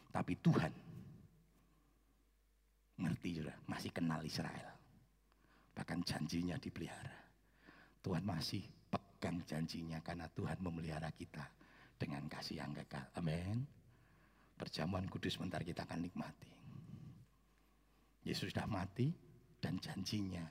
[0.08, 0.72] Tapi Tuhan
[3.00, 4.72] ngerti sudah, masih kenal Israel.
[5.76, 7.20] Bahkan janjinya dipelihara.
[8.00, 11.44] Tuhan masih pegang janjinya karena Tuhan memelihara kita
[12.00, 13.04] dengan kasih yang kekal.
[13.20, 13.68] Amin.
[14.56, 16.59] Perjamuan kudus sebentar kita akan nikmati.
[18.24, 19.12] Yesus sudah mati
[19.60, 20.44] dan janjinya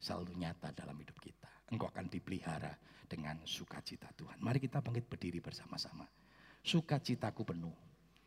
[0.00, 1.48] selalu nyata dalam hidup kita.
[1.72, 2.72] Engkau akan dipelihara
[3.08, 4.40] dengan sukacita Tuhan.
[4.40, 6.04] Mari kita bangkit berdiri bersama-sama.
[6.60, 7.76] Sukacitaku penuh.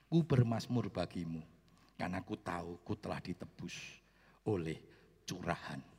[0.10, 1.42] Ku bermasmur bagimu.
[1.98, 3.74] Karena ku tahu ku telah ditebus
[4.46, 4.78] oleh
[5.26, 5.97] curahan